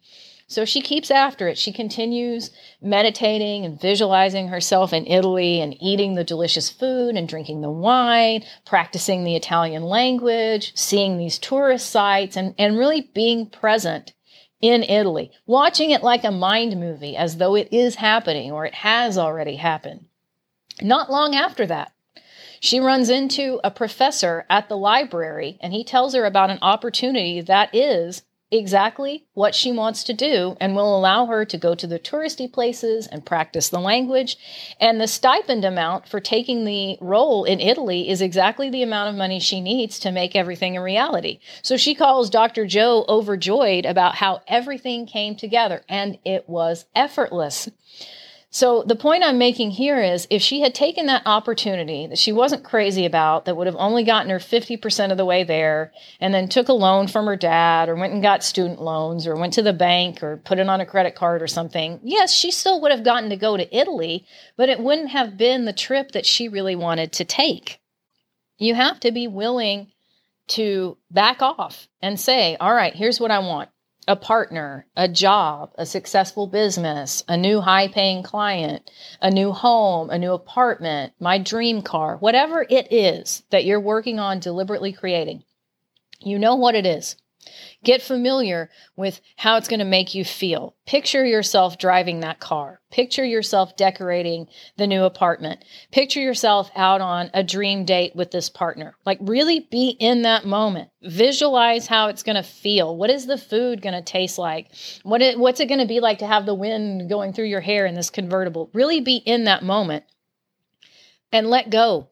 So 0.48 0.64
she 0.64 0.80
keeps 0.82 1.12
after 1.12 1.46
it. 1.46 1.56
She 1.56 1.72
continues 1.72 2.50
meditating 2.82 3.64
and 3.64 3.80
visualizing 3.80 4.48
herself 4.48 4.92
in 4.92 5.06
Italy 5.06 5.60
and 5.60 5.80
eating 5.80 6.14
the 6.16 6.24
delicious 6.24 6.68
food 6.68 7.16
and 7.16 7.28
drinking 7.28 7.60
the 7.60 7.70
wine, 7.70 8.42
practicing 8.66 9.22
the 9.22 9.36
Italian 9.36 9.84
language, 9.84 10.72
seeing 10.74 11.16
these 11.18 11.38
tourist 11.38 11.88
sites, 11.88 12.36
and, 12.36 12.56
and 12.58 12.76
really 12.76 13.12
being 13.14 13.46
present 13.46 14.12
in 14.60 14.82
Italy, 14.82 15.30
watching 15.46 15.90
it 15.90 16.02
like 16.02 16.24
a 16.24 16.30
mind 16.30 16.78
movie 16.78 17.16
as 17.16 17.36
though 17.36 17.54
it 17.54 17.68
is 17.72 17.96
happening 17.96 18.52
or 18.52 18.66
it 18.66 18.74
has 18.74 19.16
already 19.16 19.56
happened. 19.56 20.06
Not 20.82 21.10
long 21.10 21.34
after 21.34 21.66
that, 21.66 21.92
she 22.60 22.78
runs 22.78 23.08
into 23.08 23.58
a 23.64 23.70
professor 23.70 24.46
at 24.50 24.68
the 24.68 24.76
library 24.76 25.58
and 25.62 25.72
he 25.72 25.82
tells 25.82 26.14
her 26.14 26.26
about 26.26 26.50
an 26.50 26.58
opportunity 26.60 27.40
that 27.40 27.74
is 27.74 28.22
exactly 28.50 29.26
what 29.34 29.54
she 29.54 29.70
wants 29.70 30.02
to 30.04 30.12
do 30.12 30.56
and 30.60 30.74
will 30.74 30.96
allow 30.96 31.26
her 31.26 31.44
to 31.44 31.58
go 31.58 31.74
to 31.74 31.86
the 31.86 31.98
touristy 31.98 32.52
places 32.52 33.06
and 33.06 33.24
practice 33.24 33.68
the 33.68 33.80
language. 33.80 34.36
And 34.80 35.00
the 35.00 35.06
stipend 35.06 35.64
amount 35.64 36.08
for 36.08 36.20
taking 36.20 36.64
the 36.64 36.98
role 37.00 37.44
in 37.44 37.60
Italy 37.60 38.08
is 38.08 38.20
exactly 38.20 38.70
the 38.70 38.82
amount 38.82 39.10
of 39.10 39.14
money 39.14 39.40
she 39.40 39.60
needs 39.60 39.98
to 40.00 40.10
make 40.10 40.34
everything 40.34 40.76
a 40.76 40.82
reality. 40.82 41.38
So 41.62 41.76
she 41.76 41.94
calls 41.94 42.30
Dr. 42.30 42.66
Joe 42.66 43.04
overjoyed 43.08 43.86
about 43.86 44.16
how 44.16 44.42
everything 44.48 45.06
came 45.06 45.36
together 45.36 45.82
and 45.88 46.18
it 46.24 46.48
was 46.48 46.86
effortless. 46.94 47.68
So 48.52 48.82
the 48.82 48.96
point 48.96 49.22
I'm 49.22 49.38
making 49.38 49.70
here 49.70 50.02
is 50.02 50.26
if 50.28 50.42
she 50.42 50.60
had 50.60 50.74
taken 50.74 51.06
that 51.06 51.22
opportunity 51.24 52.08
that 52.08 52.18
she 52.18 52.32
wasn't 52.32 52.64
crazy 52.64 53.06
about, 53.06 53.44
that 53.44 53.56
would 53.56 53.68
have 53.68 53.76
only 53.78 54.02
gotten 54.02 54.28
her 54.28 54.40
50% 54.40 55.12
of 55.12 55.16
the 55.16 55.24
way 55.24 55.44
there, 55.44 55.92
and 56.18 56.34
then 56.34 56.48
took 56.48 56.68
a 56.68 56.72
loan 56.72 57.06
from 57.06 57.26
her 57.26 57.36
dad 57.36 57.88
or 57.88 57.94
went 57.94 58.12
and 58.12 58.22
got 58.22 58.42
student 58.42 58.82
loans 58.82 59.24
or 59.24 59.36
went 59.36 59.52
to 59.52 59.62
the 59.62 59.72
bank 59.72 60.20
or 60.20 60.38
put 60.38 60.58
it 60.58 60.68
on 60.68 60.80
a 60.80 60.86
credit 60.86 61.14
card 61.14 61.42
or 61.42 61.46
something, 61.46 62.00
yes, 62.02 62.34
she 62.34 62.50
still 62.50 62.80
would 62.80 62.90
have 62.90 63.04
gotten 63.04 63.30
to 63.30 63.36
go 63.36 63.56
to 63.56 63.76
Italy, 63.76 64.26
but 64.56 64.68
it 64.68 64.80
wouldn't 64.80 65.10
have 65.10 65.36
been 65.36 65.64
the 65.64 65.72
trip 65.72 66.10
that 66.10 66.26
she 66.26 66.48
really 66.48 66.74
wanted 66.74 67.12
to 67.12 67.24
take. 67.24 67.80
You 68.58 68.74
have 68.74 68.98
to 69.00 69.12
be 69.12 69.28
willing 69.28 69.92
to 70.48 70.96
back 71.08 71.40
off 71.40 71.86
and 72.02 72.18
say, 72.18 72.56
all 72.56 72.74
right, 72.74 72.96
here's 72.96 73.20
what 73.20 73.30
I 73.30 73.38
want 73.38 73.68
a 74.08 74.16
partner, 74.16 74.86
a 74.96 75.08
job, 75.08 75.72
a 75.76 75.86
successful 75.86 76.46
business, 76.46 77.22
a 77.28 77.36
new 77.36 77.60
high 77.60 77.88
paying 77.88 78.22
client, 78.22 78.90
a 79.20 79.30
new 79.30 79.52
home, 79.52 80.10
a 80.10 80.18
new 80.18 80.32
apartment, 80.32 81.12
my 81.20 81.38
dream 81.38 81.82
car, 81.82 82.16
whatever 82.16 82.66
it 82.68 82.92
is 82.92 83.42
that 83.50 83.64
you're 83.64 83.80
working 83.80 84.18
on 84.18 84.40
deliberately 84.40 84.92
creating. 84.92 85.44
You 86.20 86.38
know 86.38 86.56
what 86.56 86.74
it 86.74 86.86
is. 86.86 87.16
Get 87.84 88.02
familiar 88.02 88.70
with 88.96 89.20
how 89.36 89.56
it's 89.56 89.68
going 89.68 89.80
to 89.80 89.86
make 89.86 90.14
you 90.14 90.24
feel. 90.24 90.74
Picture 90.86 91.24
yourself 91.24 91.78
driving 91.78 92.20
that 92.20 92.40
car. 92.40 92.80
Picture 92.90 93.24
yourself 93.24 93.76
decorating 93.76 94.48
the 94.76 94.86
new 94.86 95.04
apartment. 95.04 95.64
Picture 95.92 96.20
yourself 96.20 96.70
out 96.74 97.00
on 97.00 97.30
a 97.32 97.44
dream 97.44 97.84
date 97.84 98.14
with 98.16 98.30
this 98.30 98.48
partner. 98.48 98.94
Like, 99.06 99.18
really 99.20 99.60
be 99.70 99.90
in 99.90 100.22
that 100.22 100.44
moment. 100.44 100.90
Visualize 101.02 101.86
how 101.86 102.08
it's 102.08 102.22
going 102.22 102.36
to 102.36 102.42
feel. 102.42 102.96
What 102.96 103.10
is 103.10 103.26
the 103.26 103.38
food 103.38 103.82
going 103.82 103.94
to 103.94 104.02
taste 104.02 104.38
like? 104.38 104.68
What 105.02 105.22
it, 105.22 105.38
what's 105.38 105.60
it 105.60 105.66
going 105.66 105.80
to 105.80 105.86
be 105.86 106.00
like 106.00 106.18
to 106.18 106.26
have 106.26 106.46
the 106.46 106.54
wind 106.54 107.08
going 107.08 107.32
through 107.32 107.46
your 107.46 107.60
hair 107.60 107.86
in 107.86 107.94
this 107.94 108.10
convertible? 108.10 108.70
Really 108.72 109.00
be 109.00 109.16
in 109.16 109.44
that 109.44 109.62
moment 109.62 110.04
and 111.32 111.48
let 111.48 111.70
go 111.70 112.08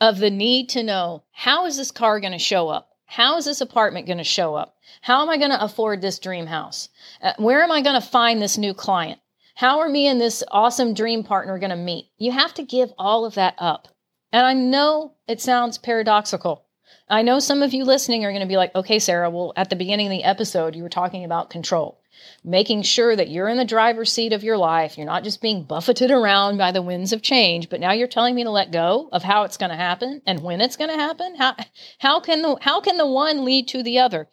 of 0.00 0.18
the 0.18 0.30
need 0.30 0.68
to 0.70 0.82
know 0.82 1.22
how 1.30 1.66
is 1.66 1.76
this 1.76 1.90
car 1.90 2.18
going 2.20 2.32
to 2.32 2.38
show 2.38 2.68
up? 2.68 2.91
How 3.12 3.36
is 3.36 3.44
this 3.44 3.60
apartment 3.60 4.06
going 4.06 4.16
to 4.16 4.24
show 4.24 4.54
up? 4.54 4.78
How 5.02 5.20
am 5.20 5.28
I 5.28 5.36
going 5.36 5.50
to 5.50 5.62
afford 5.62 6.00
this 6.00 6.18
dream 6.18 6.46
house? 6.46 6.88
Uh, 7.20 7.34
where 7.36 7.62
am 7.62 7.70
I 7.70 7.82
going 7.82 8.00
to 8.00 8.06
find 8.06 8.40
this 8.40 8.56
new 8.56 8.72
client? 8.72 9.20
How 9.54 9.80
are 9.80 9.88
me 9.90 10.06
and 10.06 10.18
this 10.18 10.42
awesome 10.50 10.94
dream 10.94 11.22
partner 11.22 11.58
going 11.58 11.68
to 11.68 11.76
meet? 11.76 12.06
You 12.16 12.32
have 12.32 12.54
to 12.54 12.62
give 12.62 12.90
all 12.96 13.26
of 13.26 13.34
that 13.34 13.54
up. 13.58 13.88
And 14.32 14.46
I 14.46 14.54
know 14.54 15.12
it 15.28 15.42
sounds 15.42 15.76
paradoxical. 15.76 16.64
I 17.06 17.20
know 17.20 17.38
some 17.38 17.62
of 17.62 17.74
you 17.74 17.84
listening 17.84 18.24
are 18.24 18.30
going 18.30 18.40
to 18.40 18.48
be 18.48 18.56
like, 18.56 18.74
okay, 18.74 18.98
Sarah, 18.98 19.28
well, 19.28 19.52
at 19.56 19.68
the 19.68 19.76
beginning 19.76 20.06
of 20.06 20.12
the 20.12 20.24
episode, 20.24 20.74
you 20.74 20.82
were 20.82 20.88
talking 20.88 21.22
about 21.22 21.50
control 21.50 22.00
making 22.44 22.82
sure 22.82 23.14
that 23.14 23.28
you're 23.28 23.48
in 23.48 23.56
the 23.56 23.64
driver's 23.64 24.12
seat 24.12 24.32
of 24.32 24.44
your 24.44 24.58
life. 24.58 24.96
You're 24.96 25.06
not 25.06 25.24
just 25.24 25.40
being 25.40 25.64
buffeted 25.64 26.10
around 26.10 26.58
by 26.58 26.72
the 26.72 26.82
winds 26.82 27.12
of 27.12 27.22
change, 27.22 27.68
but 27.68 27.80
now 27.80 27.92
you're 27.92 28.08
telling 28.08 28.34
me 28.34 28.44
to 28.44 28.50
let 28.50 28.72
go 28.72 29.08
of 29.12 29.22
how 29.22 29.44
it's 29.44 29.56
going 29.56 29.70
to 29.70 29.76
happen 29.76 30.22
and 30.26 30.42
when 30.42 30.60
it's 30.60 30.76
going 30.76 30.90
to 30.90 30.96
happen. 30.96 31.34
How 31.36 31.56
how 31.98 32.20
can 32.20 32.42
the 32.42 32.56
how 32.60 32.80
can 32.80 32.96
the 32.96 33.06
one 33.06 33.44
lead 33.44 33.68
to 33.68 33.82
the 33.82 33.98
other? 33.98 34.28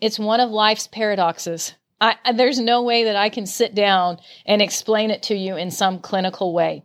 It's 0.00 0.18
one 0.18 0.40
of 0.40 0.50
life's 0.50 0.86
paradoxes. 0.86 1.74
I, 2.00 2.16
there's 2.34 2.58
no 2.58 2.82
way 2.82 3.04
that 3.04 3.16
I 3.16 3.30
can 3.30 3.46
sit 3.46 3.74
down 3.74 4.18
and 4.44 4.60
explain 4.60 5.10
it 5.10 5.22
to 5.24 5.34
you 5.34 5.56
in 5.56 5.70
some 5.70 6.00
clinical 6.00 6.52
way. 6.52 6.84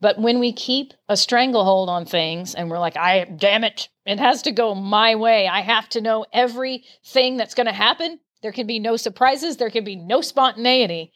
But 0.00 0.18
when 0.18 0.38
we 0.38 0.52
keep 0.52 0.92
a 1.08 1.16
stranglehold 1.16 1.88
on 1.88 2.04
things 2.04 2.54
and 2.54 2.70
we're 2.70 2.78
like, 2.78 2.96
I 2.96 3.24
damn 3.24 3.64
it, 3.64 3.88
it 4.04 4.18
has 4.18 4.42
to 4.42 4.52
go 4.52 4.74
my 4.74 5.14
way. 5.14 5.48
I 5.48 5.62
have 5.62 5.88
to 5.90 6.00
know 6.00 6.26
everything 6.32 7.36
that's 7.36 7.54
going 7.54 7.66
to 7.66 7.72
happen 7.72 8.20
there 8.44 8.52
can 8.52 8.66
be 8.66 8.78
no 8.78 8.94
surprises, 8.98 9.56
there 9.56 9.70
can 9.70 9.84
be 9.84 9.96
no 9.96 10.20
spontaneity. 10.20 11.10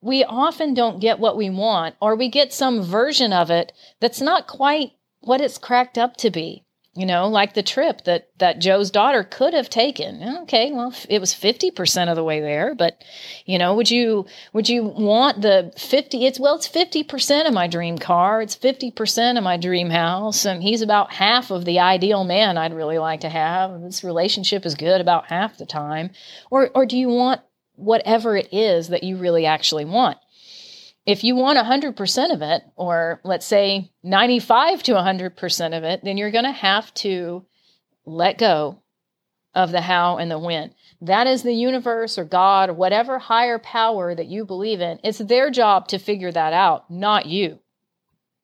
We 0.00 0.24
often 0.24 0.72
don't 0.72 0.98
get 0.98 1.18
what 1.18 1.36
we 1.36 1.50
want, 1.50 1.94
or 2.00 2.16
we 2.16 2.30
get 2.30 2.54
some 2.54 2.80
version 2.80 3.34
of 3.34 3.50
it 3.50 3.70
that's 4.00 4.22
not 4.22 4.46
quite 4.46 4.92
what 5.20 5.42
it's 5.42 5.58
cracked 5.58 5.98
up 5.98 6.16
to 6.16 6.30
be 6.30 6.63
you 6.96 7.06
know 7.06 7.28
like 7.28 7.54
the 7.54 7.62
trip 7.62 8.04
that 8.04 8.28
that 8.38 8.60
joe's 8.60 8.90
daughter 8.90 9.24
could 9.24 9.54
have 9.54 9.68
taken. 9.68 10.22
Okay 10.42 10.70
well 10.72 10.94
it 11.08 11.20
was 11.20 11.32
50% 11.32 12.08
of 12.08 12.16
the 12.16 12.24
way 12.24 12.40
there 12.40 12.74
but 12.74 13.02
you 13.46 13.58
know 13.58 13.74
would 13.74 13.90
you 13.90 14.26
would 14.52 14.68
you 14.68 14.84
want 14.84 15.42
the 15.42 15.72
50 15.76 16.26
it's 16.26 16.38
well 16.40 16.56
it's 16.56 16.68
50% 16.68 17.46
of 17.46 17.54
my 17.54 17.66
dream 17.66 17.98
car. 17.98 18.40
It's 18.42 18.56
50% 18.56 19.38
of 19.38 19.44
my 19.44 19.56
dream 19.56 19.90
house 19.90 20.44
and 20.44 20.62
he's 20.62 20.82
about 20.82 21.12
half 21.12 21.50
of 21.50 21.64
the 21.64 21.80
ideal 21.80 22.24
man 22.24 22.56
i'd 22.58 22.74
really 22.74 22.98
like 22.98 23.20
to 23.20 23.28
have. 23.28 23.80
This 23.82 24.04
relationship 24.04 24.64
is 24.64 24.74
good 24.74 25.00
about 25.00 25.26
half 25.26 25.58
the 25.58 25.66
time. 25.66 26.10
Or 26.50 26.70
or 26.74 26.86
do 26.86 26.96
you 26.96 27.08
want 27.08 27.40
whatever 27.76 28.36
it 28.36 28.48
is 28.52 28.88
that 28.88 29.02
you 29.02 29.16
really 29.16 29.46
actually 29.46 29.84
want 29.84 30.18
if 31.06 31.22
you 31.22 31.36
want 31.36 31.58
100% 31.58 32.32
of 32.32 32.42
it, 32.42 32.62
or 32.76 33.20
let's 33.24 33.46
say 33.46 33.90
95 34.02 34.82
to 34.84 34.92
100% 34.92 35.76
of 35.76 35.84
it, 35.84 36.00
then 36.02 36.16
you're 36.16 36.30
going 36.30 36.44
to 36.44 36.52
have 36.52 36.92
to 36.94 37.44
let 38.06 38.38
go 38.38 38.80
of 39.54 39.70
the 39.70 39.82
how 39.82 40.16
and 40.16 40.30
the 40.30 40.38
when. 40.38 40.74
That 41.00 41.26
is 41.26 41.42
the 41.42 41.52
universe 41.52 42.18
or 42.18 42.24
God 42.24 42.70
or 42.70 42.74
whatever 42.74 43.18
higher 43.18 43.58
power 43.58 44.14
that 44.14 44.26
you 44.26 44.44
believe 44.44 44.80
in. 44.80 44.98
It's 45.04 45.18
their 45.18 45.50
job 45.50 45.88
to 45.88 45.98
figure 45.98 46.32
that 46.32 46.52
out, 46.52 46.90
not 46.90 47.26
you. 47.26 47.60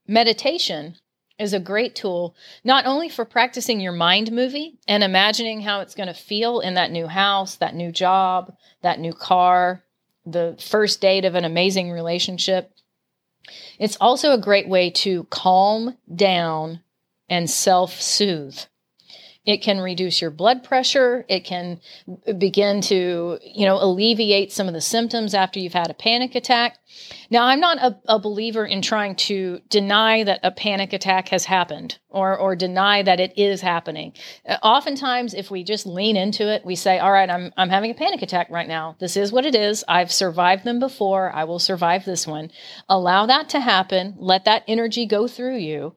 Meditation 0.06 0.96
is 1.38 1.54
a 1.54 1.60
great 1.60 1.94
tool, 1.94 2.36
not 2.62 2.84
only 2.84 3.08
for 3.08 3.24
practicing 3.24 3.80
your 3.80 3.92
mind 3.92 4.30
movie 4.30 4.78
and 4.86 5.02
imagining 5.02 5.62
how 5.62 5.80
it's 5.80 5.94
going 5.94 6.08
to 6.08 6.14
feel 6.14 6.60
in 6.60 6.74
that 6.74 6.90
new 6.90 7.06
house, 7.06 7.56
that 7.56 7.74
new 7.74 7.90
job, 7.90 8.54
that 8.82 9.00
new 9.00 9.14
car, 9.14 9.82
the 10.24 10.56
first 10.60 11.00
date 11.00 11.24
of 11.24 11.34
an 11.34 11.44
amazing 11.44 11.90
relationship. 11.90 12.72
It's 13.78 13.96
also 14.00 14.32
a 14.32 14.40
great 14.40 14.68
way 14.68 14.90
to 14.90 15.24
calm 15.24 15.96
down 16.14 16.80
and 17.28 17.48
self 17.48 18.00
soothe. 18.00 18.58
It 19.46 19.62
can 19.62 19.78
reduce 19.80 20.20
your 20.20 20.30
blood 20.30 20.62
pressure. 20.62 21.24
It 21.26 21.44
can 21.44 21.80
begin 22.36 22.82
to, 22.82 23.38
you 23.42 23.64
know, 23.64 23.82
alleviate 23.82 24.52
some 24.52 24.68
of 24.68 24.74
the 24.74 24.82
symptoms 24.82 25.32
after 25.32 25.58
you've 25.58 25.72
had 25.72 25.90
a 25.90 25.94
panic 25.94 26.34
attack. 26.34 26.76
Now, 27.30 27.44
I'm 27.44 27.58
not 27.58 27.78
a, 27.78 27.98
a, 28.06 28.18
believer 28.18 28.66
in 28.66 28.82
trying 28.82 29.16
to 29.16 29.60
deny 29.70 30.24
that 30.24 30.40
a 30.42 30.50
panic 30.50 30.92
attack 30.92 31.28
has 31.28 31.46
happened 31.46 31.98
or, 32.10 32.36
or 32.36 32.54
deny 32.54 33.02
that 33.02 33.18
it 33.18 33.32
is 33.38 33.62
happening. 33.62 34.12
Uh, 34.46 34.56
oftentimes, 34.62 35.32
if 35.32 35.50
we 35.50 35.64
just 35.64 35.86
lean 35.86 36.16
into 36.16 36.52
it, 36.52 36.66
we 36.66 36.74
say, 36.74 36.98
all 36.98 37.12
right, 37.12 37.30
I'm, 37.30 37.50
I'm 37.56 37.70
having 37.70 37.90
a 37.90 37.94
panic 37.94 38.20
attack 38.20 38.50
right 38.50 38.68
now. 38.68 38.96
This 39.00 39.16
is 39.16 39.32
what 39.32 39.46
it 39.46 39.54
is. 39.54 39.84
I've 39.88 40.12
survived 40.12 40.64
them 40.64 40.80
before. 40.80 41.32
I 41.32 41.44
will 41.44 41.60
survive 41.60 42.04
this 42.04 42.26
one. 42.26 42.50
Allow 42.90 43.24
that 43.26 43.48
to 43.50 43.60
happen. 43.60 44.16
Let 44.18 44.44
that 44.44 44.64
energy 44.68 45.06
go 45.06 45.26
through 45.26 45.58
you. 45.58 45.94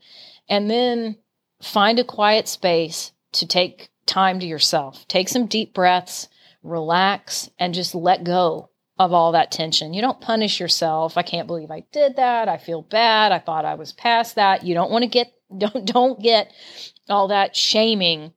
And 0.47 0.69
then 0.69 1.17
find 1.61 1.99
a 1.99 2.03
quiet 2.03 2.47
space 2.47 3.12
to 3.33 3.47
take 3.47 3.89
time 4.05 4.39
to 4.39 4.45
yourself. 4.45 5.07
Take 5.07 5.29
some 5.29 5.45
deep 5.45 5.73
breaths, 5.73 6.27
relax, 6.61 7.49
and 7.59 7.73
just 7.73 7.95
let 7.95 8.23
go 8.23 8.69
of 8.99 9.13
all 9.13 9.31
that 9.31 9.51
tension. 9.51 9.93
You 9.93 10.01
don't 10.01 10.21
punish 10.21 10.59
yourself. 10.59 11.17
I 11.17 11.23
can't 11.23 11.47
believe 11.47 11.71
I 11.71 11.83
did 11.91 12.15
that. 12.17 12.47
I 12.47 12.57
feel 12.57 12.81
bad. 12.81 13.31
I 13.31 13.39
thought 13.39 13.65
I 13.65 13.75
was 13.75 13.93
past 13.93 14.35
that. 14.35 14.63
You 14.63 14.73
don't 14.73 14.91
want 14.91 15.03
to 15.03 15.09
get 15.09 15.33
don't 15.57 15.85
don't 15.85 16.21
get 16.21 16.51
all 17.09 17.27
that 17.29 17.55
shaming 17.55 18.33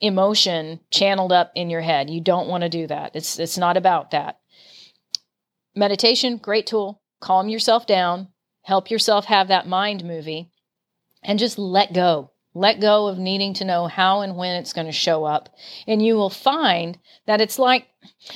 emotion 0.00 0.80
channeled 0.90 1.32
up 1.32 1.52
in 1.54 1.70
your 1.70 1.80
head. 1.80 2.10
You 2.10 2.20
don't 2.20 2.48
want 2.48 2.62
to 2.62 2.68
do 2.68 2.86
that. 2.86 3.12
It's 3.14 3.38
it's 3.38 3.58
not 3.58 3.76
about 3.76 4.10
that. 4.10 4.40
Meditation, 5.74 6.38
great 6.38 6.66
tool. 6.66 7.00
Calm 7.20 7.48
yourself 7.48 7.86
down, 7.86 8.28
help 8.62 8.90
yourself 8.90 9.26
have 9.26 9.48
that 9.48 9.68
mind 9.68 10.04
movie 10.04 10.50
and 11.22 11.38
just 11.38 11.58
let 11.58 11.92
go. 11.92 12.32
Let 12.54 12.80
go 12.80 13.06
of 13.06 13.18
needing 13.18 13.54
to 13.54 13.64
know 13.64 13.86
how 13.86 14.22
and 14.22 14.36
when 14.36 14.56
it's 14.56 14.72
going 14.72 14.86
to 14.86 14.92
show 14.92 15.24
up. 15.24 15.54
And 15.86 16.04
you 16.04 16.16
will 16.16 16.30
find 16.30 16.98
that 17.26 17.40
it's 17.40 17.58
like 17.58 17.86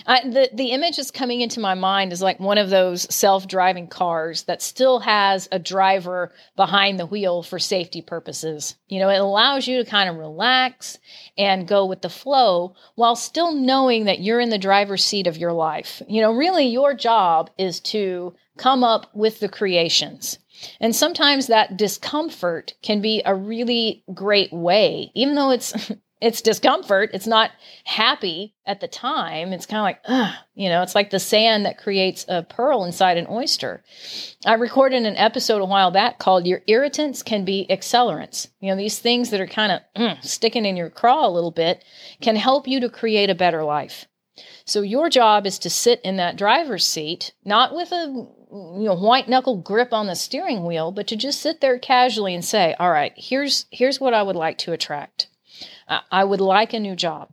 I, 0.06 0.28
the, 0.28 0.50
the 0.52 0.70
image 0.72 0.98
that's 0.98 1.10
coming 1.10 1.40
into 1.40 1.58
my 1.58 1.74
mind 1.74 2.12
is 2.12 2.22
like 2.22 2.38
one 2.38 2.58
of 2.58 2.70
those 2.70 3.12
self 3.14 3.48
driving 3.48 3.88
cars 3.88 4.44
that 4.44 4.62
still 4.62 5.00
has 5.00 5.48
a 5.50 5.58
driver 5.58 6.32
behind 6.54 6.98
the 6.98 7.06
wheel 7.06 7.42
for 7.42 7.58
safety 7.58 8.02
purposes. 8.02 8.76
You 8.88 9.00
know, 9.00 9.08
it 9.08 9.20
allows 9.20 9.66
you 9.66 9.82
to 9.82 9.90
kind 9.90 10.08
of 10.08 10.16
relax 10.16 10.98
and 11.36 11.66
go 11.66 11.86
with 11.86 12.02
the 12.02 12.08
flow 12.08 12.74
while 12.94 13.16
still 13.16 13.52
knowing 13.52 14.04
that 14.04 14.20
you're 14.20 14.40
in 14.40 14.50
the 14.50 14.58
driver's 14.58 15.04
seat 15.04 15.26
of 15.26 15.38
your 15.38 15.52
life. 15.52 16.02
You 16.06 16.20
know, 16.20 16.32
really, 16.32 16.66
your 16.66 16.94
job 16.94 17.50
is 17.58 17.80
to 17.80 18.34
come 18.56 18.84
up 18.84 19.14
with 19.14 19.40
the 19.40 19.48
creations 19.48 20.38
and 20.80 20.94
sometimes 20.94 21.46
that 21.46 21.76
discomfort 21.76 22.74
can 22.82 23.00
be 23.00 23.22
a 23.24 23.34
really 23.34 24.04
great 24.12 24.52
way, 24.52 25.10
even 25.14 25.34
though 25.34 25.50
it's 25.50 25.92
it's 26.24 26.40
discomfort. 26.40 27.10
It's 27.12 27.26
not 27.26 27.50
happy 27.84 28.54
at 28.64 28.80
the 28.80 28.88
time. 28.88 29.52
It's 29.52 29.66
kind 29.66 29.80
of 29.80 29.84
like, 29.84 30.00
ugh, 30.06 30.34
you 30.54 30.70
know, 30.70 30.80
it's 30.80 30.94
like 30.94 31.10
the 31.10 31.20
sand 31.20 31.66
that 31.66 31.76
creates 31.76 32.24
a 32.28 32.42
pearl 32.42 32.84
inside 32.84 33.18
an 33.18 33.26
oyster. 33.28 33.84
I 34.46 34.54
recorded 34.54 35.04
an 35.04 35.18
episode 35.18 35.60
a 35.60 35.66
while 35.66 35.90
back 35.90 36.18
called 36.18 36.46
Your 36.46 36.62
Irritants 36.66 37.22
Can 37.22 37.44
Be 37.44 37.66
Accelerants. 37.68 38.48
You 38.60 38.70
know, 38.70 38.76
these 38.76 38.98
things 38.98 39.30
that 39.30 39.40
are 39.40 39.46
kind 39.46 39.72
of 39.72 39.80
mm, 39.94 40.24
sticking 40.24 40.64
in 40.64 40.76
your 40.76 40.88
craw 40.88 41.26
a 41.26 41.28
little 41.28 41.50
bit 41.50 41.84
can 42.22 42.36
help 42.36 42.66
you 42.66 42.80
to 42.80 42.88
create 42.88 43.28
a 43.28 43.34
better 43.34 43.62
life. 43.62 44.06
So 44.64 44.80
your 44.80 45.10
job 45.10 45.46
is 45.46 45.58
to 45.60 45.70
sit 45.70 46.00
in 46.02 46.16
that 46.16 46.36
driver's 46.36 46.86
seat, 46.86 47.32
not 47.44 47.74
with 47.74 47.92
a 47.92 48.26
you 48.54 48.84
know 48.84 48.94
white 48.94 49.28
knuckle 49.28 49.56
grip 49.56 49.92
on 49.92 50.06
the 50.06 50.14
steering 50.14 50.64
wheel, 50.64 50.92
but 50.92 51.08
to 51.08 51.16
just 51.16 51.40
sit 51.40 51.60
there 51.60 51.78
casually 51.78 52.34
and 52.34 52.44
say, 52.44 52.74
"All 52.78 52.90
right, 52.90 53.12
here's 53.16 53.66
here's 53.70 54.00
what 54.00 54.14
I 54.14 54.22
would 54.22 54.36
like 54.36 54.58
to 54.58 54.72
attract." 54.72 55.28
I 56.10 56.24
would 56.24 56.40
like 56.40 56.72
a 56.72 56.80
new 56.80 56.96
job. 56.96 57.30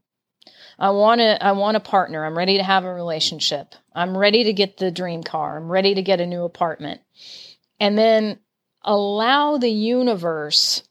I 0.77 0.89
want 0.89 1.19
to 1.19 1.41
I 1.43 1.51
want 1.51 1.77
a 1.77 1.81
partner. 1.81 2.25
I'm 2.25 2.38
ready 2.38 2.57
to 2.57 2.63
have 2.63 2.84
a 2.84 2.93
relationship. 2.93 3.75
I'm 3.93 4.17
ready 4.17 4.45
to 4.45 4.53
get 4.53 4.77
the 4.77 4.91
dream 4.91 5.21
car. 5.23 5.57
I'm 5.57 5.71
ready 5.71 5.93
to 5.93 6.01
get 6.01 6.19
a 6.19 6.25
new 6.25 6.43
apartment. 6.43 7.01
And 7.79 7.97
then 7.97 8.39
allow 8.84 9.57
the 9.57 9.69
universe 9.69 10.84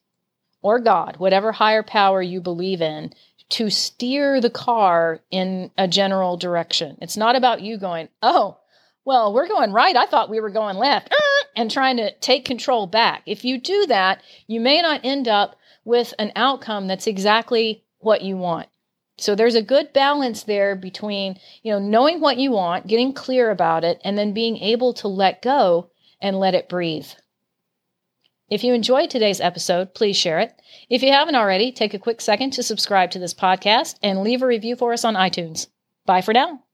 or 0.62 0.78
God, 0.78 1.16
whatever 1.16 1.52
higher 1.52 1.82
power 1.82 2.22
you 2.22 2.40
believe 2.40 2.80
in, 2.80 3.12
to 3.50 3.68
steer 3.68 4.40
the 4.40 4.50
car 4.50 5.20
in 5.30 5.70
a 5.76 5.88
general 5.88 6.36
direction. 6.36 6.96
It's 7.02 7.16
not 7.16 7.34
about 7.34 7.62
you 7.62 7.78
going, 7.78 8.08
"Oh, 8.22 8.58
well, 9.04 9.32
we're 9.32 9.48
going 9.48 9.72
right. 9.72 9.96
I 9.96 10.06
thought 10.06 10.30
we 10.30 10.40
were 10.40 10.50
going 10.50 10.76
left." 10.76 11.12
Uh, 11.12 11.30
and 11.56 11.70
trying 11.70 11.96
to 11.96 12.12
take 12.20 12.44
control 12.44 12.86
back. 12.86 13.22
If 13.26 13.44
you 13.44 13.58
do 13.58 13.86
that, 13.86 14.22
you 14.46 14.60
may 14.60 14.80
not 14.82 15.00
end 15.04 15.28
up 15.28 15.56
with 15.84 16.14
an 16.18 16.32
outcome 16.36 16.86
that's 16.86 17.06
exactly 17.06 17.84
what 17.98 18.22
you 18.22 18.36
want. 18.36 18.68
So 19.18 19.34
there's 19.34 19.54
a 19.54 19.62
good 19.62 19.92
balance 19.92 20.44
there 20.44 20.74
between, 20.74 21.38
you 21.62 21.72
know, 21.72 21.78
knowing 21.78 22.20
what 22.20 22.38
you 22.38 22.52
want, 22.52 22.86
getting 22.86 23.12
clear 23.12 23.50
about 23.50 23.84
it, 23.84 24.00
and 24.02 24.16
then 24.16 24.32
being 24.32 24.56
able 24.58 24.94
to 24.94 25.08
let 25.08 25.42
go 25.42 25.90
and 26.20 26.38
let 26.38 26.54
it 26.54 26.68
breathe. 26.68 27.08
If 28.48 28.64
you 28.64 28.74
enjoyed 28.74 29.10
today's 29.10 29.40
episode, 29.40 29.94
please 29.94 30.16
share 30.16 30.40
it. 30.40 30.60
If 30.88 31.02
you 31.02 31.12
haven't 31.12 31.36
already, 31.36 31.70
take 31.70 31.94
a 31.94 31.98
quick 31.98 32.20
second 32.20 32.52
to 32.52 32.62
subscribe 32.62 33.10
to 33.12 33.18
this 33.18 33.34
podcast 33.34 33.96
and 34.02 34.22
leave 34.22 34.42
a 34.42 34.46
review 34.46 34.74
for 34.74 34.92
us 34.92 35.04
on 35.04 35.14
iTunes. 35.14 35.68
Bye 36.06 36.22
for 36.22 36.32
now. 36.32 36.64